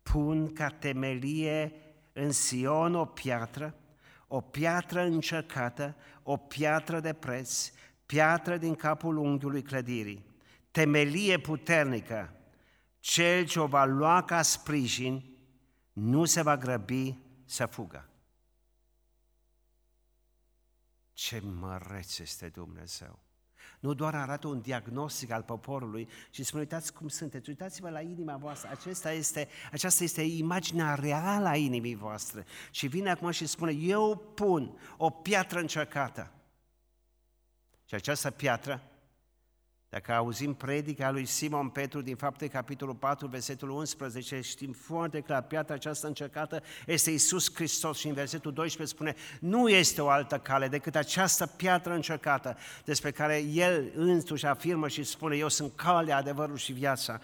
pun 0.02 0.54
ca 0.54 0.70
temelie 0.70 1.74
în 2.14 2.32
Sion 2.32 2.96
o 2.96 3.06
piatră, 3.06 3.76
o 4.28 4.42
piatră 4.42 5.02
încercată, 5.02 5.96
o 6.24 6.38
piatră 6.38 7.00
de 7.00 7.14
preț, 7.14 7.72
piatră 8.10 8.58
din 8.58 8.76
capul 8.76 9.18
unghiului 9.18 9.62
clădirii, 9.62 10.26
temelie 10.72 11.40
puternică, 11.40 12.34
cel 13.00 13.46
ce 13.46 13.60
o 13.60 13.66
va 13.66 13.86
lua 13.86 14.24
ca 14.24 14.42
sprijin 14.42 15.38
nu 15.94 16.26
se 16.26 16.42
va 16.42 16.58
grăbi 16.58 17.18
să 17.46 17.66
fugă. 17.66 18.10
Ce 21.14 21.40
măreț 21.40 22.18
este 22.18 22.48
Dumnezeu! 22.48 23.20
Nu 23.80 23.94
doar 23.94 24.16
arată 24.16 24.48
un 24.48 24.62
diagnostic 24.62 25.32
al 25.32 25.44
poporului, 25.44 26.10
ci 26.30 26.46
spune, 26.46 26.62
uitați 26.62 26.94
cum 26.94 27.08
sunteți, 27.08 27.50
uitați-vă 27.50 27.90
la 27.90 28.02
inima 28.02 28.38
voastră. 28.38 28.70
Acesta 28.72 29.12
este, 29.12 29.48
aceasta 29.72 30.04
este 30.04 30.22
imaginea 30.22 30.96
reală 30.96 31.48
a 31.48 31.56
inimii 31.56 31.96
voastre. 31.96 32.46
Și 32.72 32.88
vine 32.88 33.10
acum 33.10 33.32
și 33.32 33.46
spune, 33.46 33.72
eu 33.72 34.32
pun 34.36 34.80
o 34.98 35.10
piatră 35.10 35.60
încercată. 35.60 36.34
Și 37.90 37.96
această 37.96 38.32
piatră, 38.32 38.82
dacă 39.90 40.14
auzim 40.14 40.54
predica 40.54 41.12
lui 41.12 41.26
Simon 41.26 41.70
Petru 41.70 42.02
din 42.02 42.16
fapte 42.16 42.48
capitolul 42.48 42.96
4, 42.96 43.28
versetul 43.28 43.70
11, 43.70 44.42
știm 44.42 44.72
foarte 44.72 45.22
clar, 45.22 45.44
piatra 45.44 45.74
aceasta 45.74 46.08
încercată 46.08 46.64
este 46.86 47.12
Isus 47.12 47.54
Hristos 47.54 47.98
și 47.98 48.08
în 48.08 48.14
versetul 48.14 48.54
12 48.54 48.96
spune, 48.96 49.16
nu 49.40 49.70
este 49.70 50.02
o 50.02 50.10
altă 50.10 50.40
cale 50.40 50.68
decât 50.68 50.96
această 50.96 51.46
piatră 51.46 51.94
încercată 51.94 52.58
despre 52.86 53.12
care 53.12 53.38
El 53.38 53.92
însuși 53.96 54.46
afirmă 54.46 54.88
și 54.88 55.04
spune, 55.04 55.36
eu 55.36 55.48
sunt 55.48 55.76
calea, 55.76 56.18
adevărul 56.18 56.58
și 56.58 56.72
viața. 56.72 57.22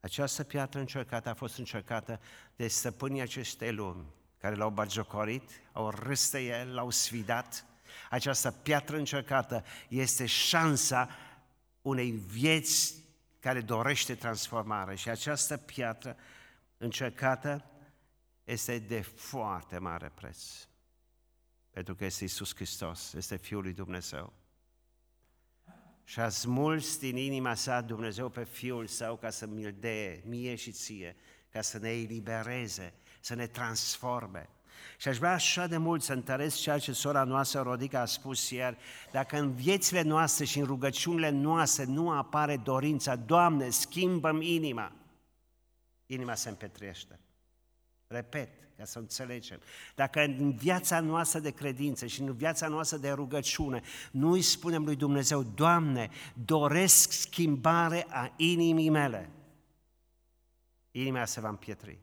Această 0.00 0.42
piatră 0.42 0.78
încercată 0.78 1.28
a 1.28 1.34
fost 1.34 1.58
încercată 1.58 2.20
de 2.56 2.68
stăpânii 2.68 3.20
acestei 3.20 3.72
lumi, 3.72 4.04
care 4.38 4.54
l-au 4.54 4.70
bagiocorit, 4.70 5.50
au 5.72 5.90
râs 5.90 6.30
de 6.30 6.40
el, 6.40 6.74
l-au 6.74 6.90
sfidat, 6.90 7.66
această 8.10 8.50
piatră 8.50 8.96
încercată 8.96 9.64
este 9.88 10.26
șansa 10.26 11.08
unei 11.82 12.10
vieți 12.10 12.94
care 13.40 13.60
dorește 13.60 14.14
transformare 14.14 14.94
și 14.94 15.08
această 15.08 15.56
piatră 15.56 16.16
încercată 16.76 17.64
este 18.44 18.78
de 18.78 19.00
foarte 19.00 19.78
mare 19.78 20.12
preț. 20.14 20.42
Pentru 21.70 21.94
că 21.94 22.04
este 22.04 22.24
Isus 22.24 22.54
Hristos, 22.54 23.12
este 23.12 23.36
Fiul 23.36 23.62
lui 23.62 23.72
Dumnezeu. 23.72 24.32
Și 26.04 26.20
a 26.20 26.28
smuls 26.28 26.98
din 26.98 27.16
inima 27.16 27.54
sa 27.54 27.80
Dumnezeu 27.80 28.28
pe 28.28 28.44
Fiul 28.44 28.86
Său 28.86 29.16
ca 29.16 29.30
să 29.30 29.46
mi-l 29.46 29.74
dea 29.78 30.20
mie 30.24 30.54
și 30.54 30.72
ție, 30.72 31.16
ca 31.50 31.60
să 31.60 31.78
ne 31.78 31.90
elibereze, 31.90 32.94
să 33.20 33.34
ne 33.34 33.46
transforme. 33.46 34.48
Și 34.96 35.08
aș 35.08 35.18
vrea 35.18 35.32
așa 35.32 35.66
de 35.66 35.76
mult 35.76 36.02
să 36.02 36.12
întăresc 36.12 36.60
ceea 36.60 36.78
ce 36.78 36.92
sora 36.92 37.24
noastră 37.24 37.60
Rodica 37.60 38.00
a 38.00 38.04
spus 38.04 38.50
ieri, 38.50 38.76
dacă 39.10 39.38
în 39.38 39.52
viețile 39.52 40.02
noastre 40.02 40.44
și 40.44 40.58
în 40.58 40.64
rugăciunile 40.64 41.30
noastre 41.30 41.84
nu 41.84 42.10
apare 42.10 42.56
dorința, 42.56 43.16
Doamne, 43.16 43.70
schimbăm 43.70 44.40
inima, 44.40 44.92
inima 46.06 46.34
se 46.34 46.48
împetrește. 46.48 47.20
Repet, 48.06 48.48
ca 48.76 48.84
să 48.84 48.98
înțelegem. 48.98 49.60
Dacă 49.94 50.20
în 50.20 50.52
viața 50.52 51.00
noastră 51.00 51.38
de 51.38 51.50
credință 51.50 52.06
și 52.06 52.20
în 52.20 52.34
viața 52.34 52.68
noastră 52.68 52.96
de 52.96 53.10
rugăciune 53.10 53.82
nu 54.10 54.30
îi 54.30 54.42
spunem 54.42 54.84
lui 54.84 54.96
Dumnezeu, 54.96 55.42
Doamne, 55.42 56.10
doresc 56.44 57.12
schimbare 57.12 58.06
a 58.08 58.32
inimii 58.36 58.90
mele, 58.90 59.30
inima 60.90 61.24
se 61.24 61.40
va 61.40 61.48
împietri. 61.48 61.98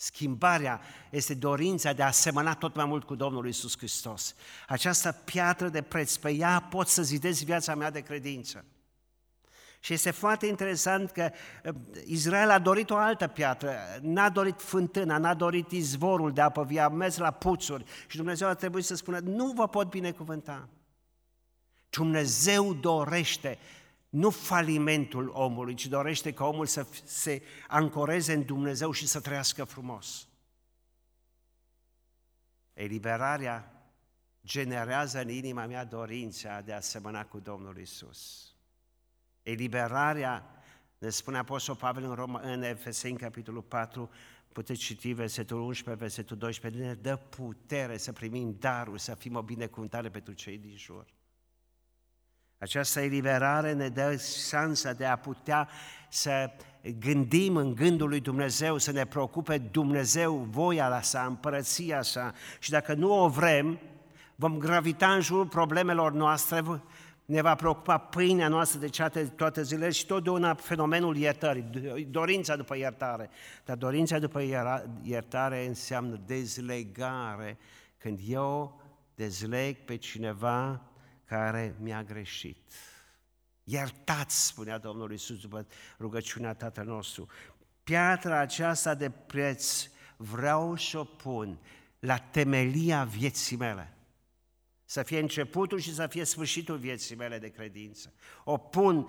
Schimbarea 0.00 0.80
este 1.10 1.34
dorința 1.34 1.92
de 1.92 2.02
a 2.02 2.10
semăna 2.10 2.54
tot 2.54 2.74
mai 2.74 2.84
mult 2.84 3.04
cu 3.04 3.14
Domnul 3.14 3.48
Isus 3.48 3.76
Hristos. 3.76 4.34
Această 4.68 5.12
piatră 5.24 5.68
de 5.68 5.82
preț, 5.82 6.16
pe 6.16 6.30
ea 6.30 6.66
pot 6.70 6.88
să 6.88 7.02
zidesc 7.02 7.42
viața 7.42 7.74
mea 7.74 7.90
de 7.90 8.00
credință. 8.00 8.64
Și 9.80 9.92
este 9.92 10.10
foarte 10.10 10.46
interesant 10.46 11.10
că 11.10 11.30
uh, 11.64 11.74
Israel 12.04 12.50
a 12.50 12.58
dorit 12.58 12.90
o 12.90 12.96
altă 12.96 13.26
piatră, 13.26 13.76
n-a 14.00 14.28
dorit 14.28 14.60
fântâna, 14.60 15.18
n-a 15.18 15.34
dorit 15.34 15.70
izvorul 15.70 16.32
de 16.32 16.40
apă 16.40 16.64
vie, 16.64 16.80
a 16.80 16.88
mers 16.88 17.16
la 17.16 17.30
puțuri 17.30 17.84
și 18.06 18.16
Dumnezeu 18.16 18.48
a 18.48 18.54
trebuit 18.54 18.84
să 18.84 18.94
spună, 18.94 19.18
nu 19.18 19.52
vă 19.52 19.68
pot 19.68 19.90
binecuvânta. 19.90 20.68
Dumnezeu 21.90 22.74
dorește 22.74 23.58
nu 24.08 24.30
falimentul 24.30 25.28
omului, 25.28 25.74
ci 25.74 25.86
dorește 25.86 26.32
ca 26.32 26.44
omul 26.44 26.66
să 26.66 26.86
se 27.04 27.42
ancoreze 27.68 28.32
în 28.32 28.44
Dumnezeu 28.44 28.90
și 28.90 29.06
să 29.06 29.20
trăiască 29.20 29.64
frumos. 29.64 30.28
Eliberarea 32.72 33.72
generează 34.44 35.20
în 35.20 35.28
inima 35.28 35.66
mea 35.66 35.84
dorința 35.84 36.60
de 36.60 36.72
a 36.72 36.80
semăna 36.80 37.24
cu 37.24 37.38
Domnul 37.38 37.78
Isus. 37.78 38.52
Eliberarea, 39.42 40.62
ne 40.98 41.08
spune 41.08 41.38
Apostol 41.38 41.76
Pavel 41.76 42.04
în, 42.04 42.14
Roma, 42.14 42.40
în 42.40 42.62
Efeseni, 42.62 43.16
capitolul 43.16 43.62
4, 43.62 44.10
puteți 44.52 44.80
citi 44.80 45.12
versetul 45.12 45.60
11, 45.60 46.04
versetul 46.04 46.36
12, 46.36 46.82
ne 46.82 46.94
dă 46.94 47.16
putere 47.16 47.96
să 47.96 48.12
primim 48.12 48.56
darul, 48.58 48.98
să 48.98 49.14
fim 49.14 49.34
o 49.34 49.42
binecuvântare 49.42 50.10
pentru 50.10 50.32
cei 50.32 50.58
din 50.58 50.76
jur. 50.76 51.06
Această 52.58 53.00
eliberare 53.00 53.72
ne 53.72 53.88
dă 53.88 54.20
șansa 54.48 54.92
de 54.92 55.04
a 55.04 55.16
putea 55.16 55.68
să 56.08 56.50
gândim 56.98 57.56
în 57.56 57.74
gândul 57.74 58.08
lui 58.08 58.20
Dumnezeu, 58.20 58.78
să 58.78 58.92
ne 58.92 59.04
preocupe 59.04 59.58
Dumnezeu, 59.58 60.46
voia 60.50 60.88
la 60.88 61.00
sa, 61.00 61.24
împărăția 61.24 62.02
sa 62.02 62.32
și 62.58 62.70
dacă 62.70 62.94
nu 62.94 63.22
o 63.22 63.28
vrem, 63.28 63.80
vom 64.34 64.58
gravita 64.58 65.12
în 65.12 65.20
jurul 65.20 65.46
problemelor 65.46 66.12
noastre, 66.12 66.62
ne 67.24 67.42
va 67.42 67.54
preocupa 67.54 67.98
pâinea 67.98 68.48
noastră 68.48 68.78
de 68.78 68.86
toate, 68.86 69.24
toate 69.24 69.62
zilele 69.62 69.90
și 69.90 70.06
totdeauna 70.06 70.54
fenomenul 70.54 71.16
iertării, 71.16 71.64
dorința 72.10 72.56
după 72.56 72.76
iertare. 72.76 73.30
Dar 73.64 73.76
dorința 73.76 74.18
după 74.18 74.42
iertare 75.02 75.66
înseamnă 75.66 76.20
dezlegare. 76.26 77.58
Când 77.98 78.18
eu 78.26 78.80
dezleg 79.14 79.76
pe 79.76 79.96
cineva 79.96 80.82
care 81.28 81.74
mi-a 81.80 82.02
greșit. 82.02 82.56
Iertați, 83.62 84.46
spunea 84.46 84.78
Domnul 84.78 85.10
Iisus 85.10 85.40
după 85.40 85.66
rugăciunea 85.98 86.54
Tatăl 86.54 86.86
nostru. 86.86 87.26
Piatra 87.82 88.38
aceasta 88.38 88.94
de 88.94 89.10
preț 89.10 89.88
vreau 90.16 90.76
să 90.76 90.98
o 90.98 91.04
pun 91.04 91.58
la 91.98 92.18
temelia 92.18 93.04
vieții 93.04 93.56
mele. 93.56 93.96
Să 94.84 95.02
fie 95.02 95.18
începutul 95.18 95.78
și 95.78 95.94
să 95.94 96.06
fie 96.06 96.24
sfârșitul 96.24 96.78
vieții 96.78 97.16
mele 97.16 97.38
de 97.38 97.48
credință. 97.48 98.12
O 98.44 98.56
pun 98.56 99.08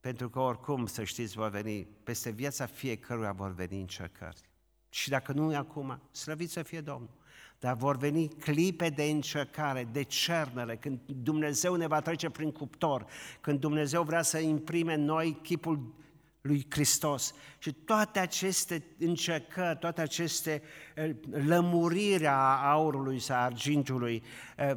pentru 0.00 0.30
că 0.30 0.40
oricum, 0.40 0.86
să 0.86 1.04
știți, 1.04 1.34
vor 1.34 1.50
veni, 1.50 1.84
peste 1.84 2.30
viața 2.30 2.66
fiecăruia 2.66 3.32
vor 3.32 3.54
veni 3.54 3.80
încercări. 3.80 4.40
Și 4.88 5.08
dacă 5.08 5.32
nu 5.32 5.52
e 5.52 5.56
acum, 5.56 6.02
slăvit 6.10 6.50
să 6.50 6.62
fie 6.62 6.80
Domnul. 6.80 7.14
Dar 7.58 7.74
vor 7.74 7.96
veni 7.96 8.28
clipe 8.28 8.88
de 8.88 9.02
încercare, 9.02 9.88
de 9.92 10.02
cernere, 10.02 10.76
când 10.76 11.00
Dumnezeu 11.06 11.74
ne 11.74 11.86
va 11.86 12.00
trece 12.00 12.30
prin 12.30 12.52
cuptor, 12.52 13.06
când 13.40 13.60
Dumnezeu 13.60 14.02
vrea 14.02 14.22
să 14.22 14.38
imprime 14.38 14.94
în 14.94 15.04
noi 15.04 15.38
chipul 15.42 15.94
lui 16.40 16.66
Hristos. 16.70 17.34
Și 17.58 17.72
toate 17.72 18.18
aceste 18.18 18.84
încercări, 18.98 19.78
toate 19.78 20.00
aceste 20.00 20.62
eh, 20.94 21.10
lămuriri 21.30 22.26
a 22.26 22.70
aurului 22.70 23.18
sau 23.18 23.40
argintului, 23.40 24.22
eh, 24.56 24.72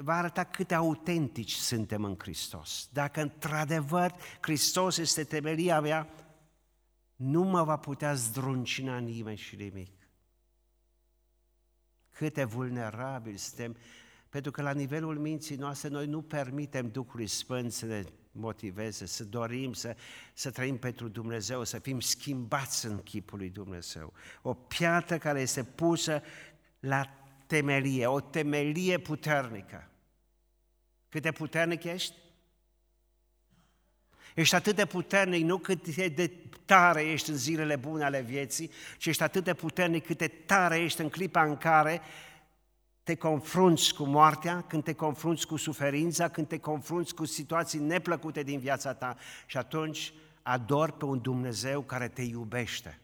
va 0.00 0.14
arăta 0.14 0.44
cât 0.44 0.68
de 0.68 0.74
autentici 0.74 1.52
suntem 1.52 2.04
în 2.04 2.14
Hristos. 2.18 2.88
Dacă 2.92 3.20
într-adevăr 3.20 4.14
Hristos 4.40 4.96
este 4.96 5.24
temelia 5.24 5.80
mea, 5.80 6.08
nu 7.16 7.42
mă 7.42 7.62
va 7.62 7.76
putea 7.76 8.14
zdruncina 8.14 8.98
nimeni 8.98 9.36
și 9.36 9.56
nimic. 9.56 10.01
Câte 12.12 12.44
vulnerabili 12.44 13.36
suntem, 13.36 13.76
pentru 14.28 14.50
că 14.50 14.62
la 14.62 14.72
nivelul 14.72 15.18
minții 15.18 15.56
noastre 15.56 15.88
noi 15.88 16.06
nu 16.06 16.22
permitem 16.22 16.88
Duhului 16.88 17.26
Sfânt 17.26 17.72
să 17.72 17.86
ne 17.86 18.04
motiveze, 18.32 19.06
să 19.06 19.24
dorim 19.24 19.72
să, 19.72 19.96
să 20.34 20.50
trăim 20.50 20.78
pentru 20.78 21.08
Dumnezeu, 21.08 21.64
să 21.64 21.78
fim 21.78 22.00
schimbați 22.00 22.86
în 22.86 23.02
chipul 23.02 23.38
lui 23.38 23.50
Dumnezeu. 23.50 24.12
O 24.42 24.54
piatră 24.54 25.18
care 25.18 25.40
este 25.40 25.64
pusă 25.64 26.22
la 26.80 27.06
temelie, 27.46 28.06
o 28.06 28.20
temelie 28.20 28.98
puternică. 28.98 29.90
Cât 31.08 31.22
de 31.22 31.32
puternic 31.32 31.84
ești? 31.84 32.14
Ești 34.34 34.54
atât 34.54 34.76
de 34.76 34.86
puternic, 34.86 35.44
nu 35.44 35.58
cât 35.58 35.96
de 35.96 36.30
tare 36.64 37.02
ești 37.02 37.30
în 37.30 37.36
zilele 37.36 37.76
bune 37.76 38.04
ale 38.04 38.20
vieții, 38.20 38.70
ci 38.98 39.06
ești 39.06 39.22
atât 39.22 39.44
de 39.44 39.54
puternic 39.54 40.06
cât 40.06 40.18
de 40.18 40.28
tare 40.28 40.78
ești 40.78 41.00
în 41.00 41.08
clipa 41.08 41.42
în 41.42 41.56
care 41.56 42.00
te 43.02 43.14
confrunți 43.14 43.94
cu 43.94 44.04
moartea, 44.04 44.60
când 44.60 44.84
te 44.84 44.92
confrunți 44.92 45.46
cu 45.46 45.56
suferința, 45.56 46.28
când 46.28 46.48
te 46.48 46.58
confrunți 46.58 47.14
cu 47.14 47.24
situații 47.24 47.78
neplăcute 47.78 48.42
din 48.42 48.58
viața 48.58 48.94
ta 48.94 49.16
și 49.46 49.56
atunci 49.56 50.12
ador 50.42 50.90
pe 50.90 51.04
un 51.04 51.20
Dumnezeu 51.20 51.80
care 51.80 52.08
te 52.08 52.22
iubește. 52.22 52.98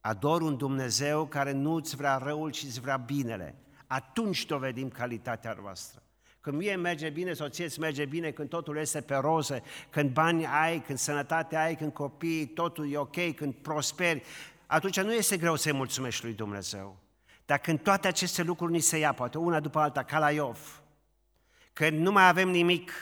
Ador 0.00 0.40
un 0.40 0.56
Dumnezeu 0.56 1.26
care 1.26 1.52
nu 1.52 1.74
îți 1.74 1.96
vrea 1.96 2.16
răul, 2.16 2.50
ci 2.50 2.62
îți 2.62 2.80
vrea 2.80 2.96
binele. 2.96 3.54
Atunci 3.86 4.46
dovedim 4.46 4.88
calitatea 4.88 5.56
noastră. 5.60 6.02
Când 6.46 6.58
mie 6.58 6.76
merge 6.76 7.08
bine, 7.08 7.32
soție 7.32 7.64
îți 7.64 7.80
merge 7.80 8.04
bine, 8.04 8.30
când 8.30 8.48
totul 8.48 8.76
este 8.76 9.00
pe 9.00 9.14
roze, 9.14 9.62
când 9.90 10.10
bani 10.10 10.46
ai, 10.46 10.80
când 10.80 10.98
sănătate 10.98 11.56
ai, 11.56 11.76
când 11.76 11.92
copii, 11.92 12.46
totul 12.46 12.92
e 12.92 12.96
ok, 12.96 13.34
când 13.34 13.54
prosperi, 13.54 14.22
atunci 14.66 15.00
nu 15.00 15.12
este 15.12 15.36
greu 15.36 15.56
să-i 15.56 15.72
mulțumești 15.72 16.24
lui 16.24 16.32
Dumnezeu. 16.32 16.96
Dar 17.46 17.58
când 17.58 17.80
toate 17.80 18.08
aceste 18.08 18.42
lucruri 18.42 18.72
ni 18.72 18.80
se 18.80 18.98
ia, 18.98 19.12
poate 19.12 19.38
una 19.38 19.60
după 19.60 19.78
alta, 19.78 20.02
ca 20.02 20.18
la 20.18 20.30
Iov, 20.30 20.82
când 21.72 21.98
nu 21.98 22.12
mai 22.12 22.28
avem 22.28 22.48
nimic, 22.48 22.92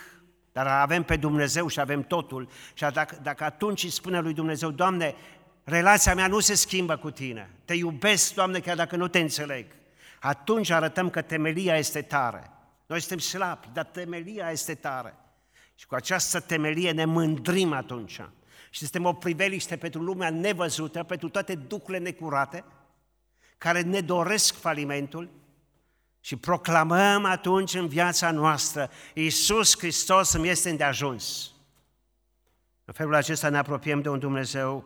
dar 0.53 0.66
avem 0.66 1.03
pe 1.03 1.16
Dumnezeu 1.16 1.68
și 1.68 1.80
avem 1.80 2.03
totul, 2.03 2.49
și 2.74 2.86
dacă, 2.92 3.18
dacă 3.22 3.45
atunci 3.45 3.82
îi 3.84 3.90
spune 3.90 4.20
lui 4.20 4.34
Dumnezeu, 4.34 4.70
Doamne, 4.70 5.14
relația 5.64 6.14
mea 6.14 6.26
nu 6.26 6.38
se 6.38 6.55
schimbă 6.55 6.97
cu 6.97 7.11
tine, 7.11 7.51
te 7.64 7.74
iubesc, 7.74 8.34
Doamne, 8.34 8.61
chiar 8.61 8.76
dacă 8.76 8.97
nu 8.97 9.09
te 9.09 9.18
înțeleg, 9.18 9.66
atunci 10.20 10.70
arătăm 10.70 11.11
că 11.11 11.22
temelia 11.22 11.76
este 11.76 12.03
tare. 12.03 12.49
Noi 12.95 13.03
suntem 13.03 13.26
slabi, 13.26 13.68
dar 13.72 13.84
temelia 13.84 14.51
este 14.51 14.74
tare. 14.74 15.14
Și 15.74 15.86
cu 15.86 15.95
această 15.95 16.40
temelie 16.40 16.90
ne 16.90 17.05
mândrim 17.05 17.72
atunci. 17.72 18.20
Și 18.70 18.78
suntem 18.78 19.05
o 19.05 19.12
priveliște 19.12 19.76
pentru 19.76 20.03
lumea 20.03 20.30
nevăzută, 20.30 21.03
pentru 21.03 21.28
toate 21.28 21.55
ducurile 21.55 21.99
necurate, 21.99 22.64
care 23.59 23.80
ne 23.80 24.01
doresc 24.01 24.55
falimentul 24.55 25.30
și 26.20 26.36
proclamăm 26.36 27.24
atunci 27.24 27.74
în 27.74 27.88
viața 27.88 28.30
noastră, 28.30 28.90
Iisus 29.14 29.78
Hristos 29.78 30.32
îmi 30.32 30.49
este 30.49 30.70
îndeajuns. 30.70 31.53
În 32.84 32.92
felul 32.92 33.14
acesta 33.14 33.49
ne 33.49 33.59
apropiem 33.59 34.01
de 34.01 34.09
un 34.09 34.18
Dumnezeu 34.18 34.84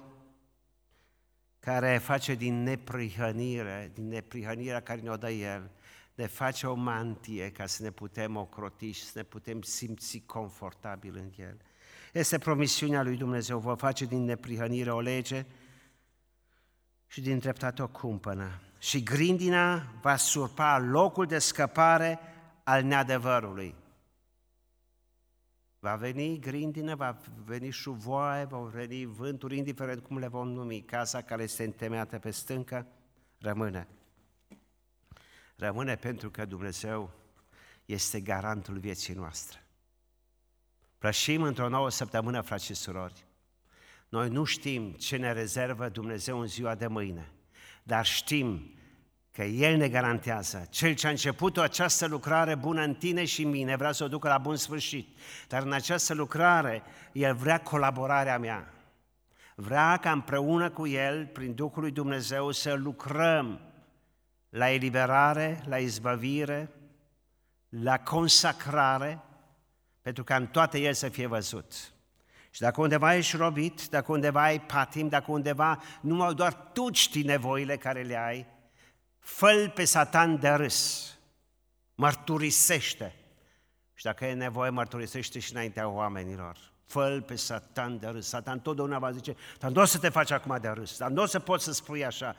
care 1.61 1.99
face 1.99 2.35
din 2.35 2.63
neprihănire, 2.63 3.91
din 3.95 4.09
neprihănirea 4.09 4.81
care 4.81 5.01
ne-o 5.01 5.17
dă 5.17 5.31
El, 5.31 5.71
ne 6.19 6.27
face 6.27 6.67
o 6.67 6.75
mantie 6.75 7.51
ca 7.51 7.67
să 7.67 7.83
ne 7.83 7.91
putem 7.91 8.37
ocroti 8.37 8.91
și 8.91 9.05
să 9.05 9.13
ne 9.15 9.23
putem 9.23 9.63
simți 9.63 10.23
confortabil 10.27 11.17
în 11.17 11.31
El. 11.37 11.57
Este 12.13 12.39
promisiunea 12.39 13.03
lui 13.03 13.17
Dumnezeu, 13.17 13.59
vă 13.59 13.75
face 13.75 14.05
din 14.05 14.25
neprihănire 14.25 14.93
o 14.93 15.01
lege 15.01 15.47
și 17.07 17.21
din 17.21 17.39
dreptate 17.39 17.83
o 17.83 17.89
cumpănă. 17.89 18.61
Și 18.79 19.03
grindina 19.03 19.93
va 20.01 20.17
surpa 20.17 20.79
locul 20.79 21.27
de 21.27 21.39
scăpare 21.39 22.19
al 22.63 22.83
neadevărului. 22.83 23.75
Va 25.79 25.95
veni 25.95 26.39
grindină, 26.39 26.95
va 26.95 27.19
veni 27.45 27.71
șuvoaie, 27.71 28.45
va 28.45 28.59
veni 28.59 29.05
vânturi, 29.05 29.57
indiferent 29.57 30.03
cum 30.03 30.19
le 30.19 30.29
vom 30.29 30.49
numi. 30.49 30.83
Casa 30.83 31.23
care 31.23 31.43
este 31.43 31.65
întemeiată 31.65 32.19
pe 32.19 32.31
stâncă 32.31 32.87
rămâne. 33.39 33.89
Rămâne 35.61 35.97
pentru 35.97 36.31
că 36.31 36.45
Dumnezeu 36.45 37.11
este 37.85 38.21
garantul 38.21 38.79
vieții 38.79 39.15
noastre. 39.15 39.67
Prășim 40.99 41.43
într-o 41.43 41.69
nouă 41.69 41.91
săptămână, 41.91 42.41
frați 42.41 42.65
și 42.65 42.75
surori. 42.75 43.25
Noi 44.09 44.29
nu 44.29 44.45
știm 44.45 44.93
ce 44.93 45.17
ne 45.17 45.33
rezervă 45.33 45.89
Dumnezeu 45.89 46.41
în 46.41 46.47
ziua 46.47 46.75
de 46.75 46.87
mâine, 46.87 47.33
dar 47.83 48.07
știm 48.07 48.75
că 49.33 49.43
El 49.43 49.77
ne 49.77 49.89
garantează. 49.89 50.67
Cel 50.71 50.95
ce 50.95 51.07
a 51.07 51.11
început 51.11 51.59
această 51.59 52.07
lucrare 52.07 52.55
bună 52.55 52.83
în 52.83 52.95
tine 52.95 53.25
și 53.25 53.43
în 53.43 53.51
mine 53.51 53.77
vrea 53.77 53.93
să 53.93 54.05
o 54.05 54.09
ducă 54.09 54.29
la 54.29 54.39
bun 54.39 54.57
sfârșit. 54.57 55.19
Dar 55.49 55.63
în 55.63 55.73
această 55.73 56.15
lucrare 56.15 56.83
El 57.13 57.35
vrea 57.35 57.61
colaborarea 57.61 58.39
mea. 58.39 58.73
Vrea 59.55 59.97
ca 59.97 60.13
împreună 60.13 60.71
cu 60.71 60.87
El, 60.87 61.27
prin 61.27 61.55
Duhul 61.55 61.83
lui 61.83 61.91
Dumnezeu, 61.91 62.51
să 62.51 62.73
lucrăm 62.73 63.68
la 64.49 64.71
eliberare, 64.71 65.63
la 65.67 65.79
izbăvire, 65.79 66.71
la 67.69 67.99
consacrare, 67.99 69.23
pentru 70.03 70.25
ca 70.25 70.37
în 70.37 70.47
toate 70.47 70.79
El 70.79 70.95
să 70.95 71.09
fie 71.09 71.27
văzut. 71.27 71.93
Și 72.51 72.61
dacă 72.61 72.81
undeva 72.81 73.15
ești 73.15 73.37
robit, 73.37 73.89
dacă 73.89 74.13
undeva 74.13 74.43
ai 74.43 74.61
patim, 74.61 75.09
dacă 75.09 75.31
undeva 75.31 75.83
numai 76.01 76.35
doar 76.35 76.55
tu 76.73 76.93
știi 76.93 77.23
nevoile 77.23 77.77
care 77.77 78.03
le 78.03 78.17
ai, 78.17 78.47
fă 79.19 79.71
pe 79.75 79.85
Satan 79.85 80.41
de 80.41 80.49
râs, 80.49 81.09
mărturisește. 81.95 83.15
Și 83.95 84.05
dacă 84.05 84.25
e 84.25 84.33
nevoie, 84.33 84.71
mărturisește 84.71 85.39
și 85.39 85.53
înaintea 85.53 85.89
oamenilor. 85.89 86.59
fă 86.87 87.23
pe 87.27 87.37
Satan 87.37 87.99
de 87.99 88.07
râs. 88.07 88.27
Satan 88.27 88.61
totdeauna 88.61 88.99
va 88.99 89.11
zice, 89.11 89.37
dar 89.59 89.71
nu 89.71 89.81
o 89.81 89.85
să 89.85 89.99
te 89.99 90.09
faci 90.09 90.31
acum 90.31 90.59
de 90.61 90.69
râs, 90.69 90.99
dar 90.99 91.11
nu 91.11 91.23
o 91.23 91.27
să 91.27 91.39
poți 91.39 91.65
să 91.65 91.73
spui 91.73 92.05
așa, 92.05 92.37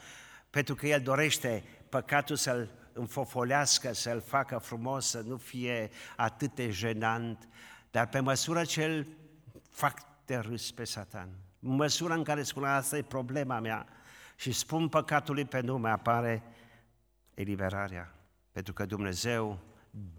pentru 0.50 0.76
că 0.76 0.88
el 0.88 1.02
dorește 1.02 1.64
păcatul 1.90 2.36
să-l 2.36 2.70
înfofolească, 2.94 3.94
să-l 3.94 4.22
facă 4.22 4.58
frumos, 4.58 5.10
să 5.10 5.20
nu 5.20 5.38
fie 5.38 5.90
atât 6.16 6.56
de 6.56 6.70
jenant, 6.70 7.48
dar 7.92 8.08
pe 8.08 8.20
măsură 8.20 8.64
ce 8.64 8.86
îl 8.86 9.08
fac 9.70 10.26
de 10.26 10.36
râs 10.36 10.72
pe 10.72 10.84
Satan, 10.84 11.30
în 11.60 11.76
măsura 11.76 12.14
în 12.14 12.24
care 12.24 12.44
spune 12.44 12.68
asta 12.68 12.98
e 12.98 13.02
problema 13.02 13.60
mea 13.60 13.88
și 14.36 14.52
spun 14.52 14.90
păcatului 14.90 15.46
pe 15.46 15.60
nume, 15.60 15.90
apare 15.90 16.44
eliberarea. 17.34 18.14
Pentru 18.52 18.74
că 18.74 18.86
Dumnezeu 18.86 19.60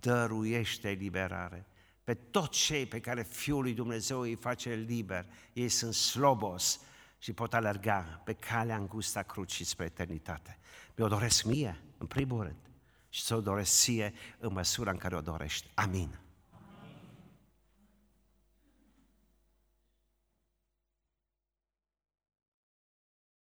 dăruiește 0.01 0.89
eliberare. 0.89 1.67
Pe 2.05 2.15
toți 2.15 2.59
cei 2.59 2.87
pe 2.87 3.01
care 3.01 3.23
Fiul 3.23 3.63
lui 3.63 3.75
Dumnezeu 3.75 4.21
îi 4.21 4.35
face 4.35 4.75
liber, 4.75 5.27
ei 5.53 5.69
sunt 5.69 5.95
slobos 5.95 6.81
și 7.19 7.33
pot 7.33 7.55
alerga 7.55 8.21
pe 8.25 8.33
calea 8.33 8.77
îngusta 8.77 9.23
crucii 9.23 9.65
spre 9.65 9.85
eternitate. 9.85 10.59
Mi-o 11.01 11.09
doresc 11.09 11.45
mie, 11.45 11.81
în 11.99 12.07
primul 12.07 12.43
rând, 12.43 12.71
și 13.09 13.23
să 13.23 13.35
o 13.35 13.41
doresc 13.41 13.73
ție 13.73 14.13
în 14.39 14.53
măsura 14.53 14.91
în 14.91 14.97
care 14.97 15.17
o 15.17 15.21
dorești. 15.21 15.71
Amin. 15.75 16.19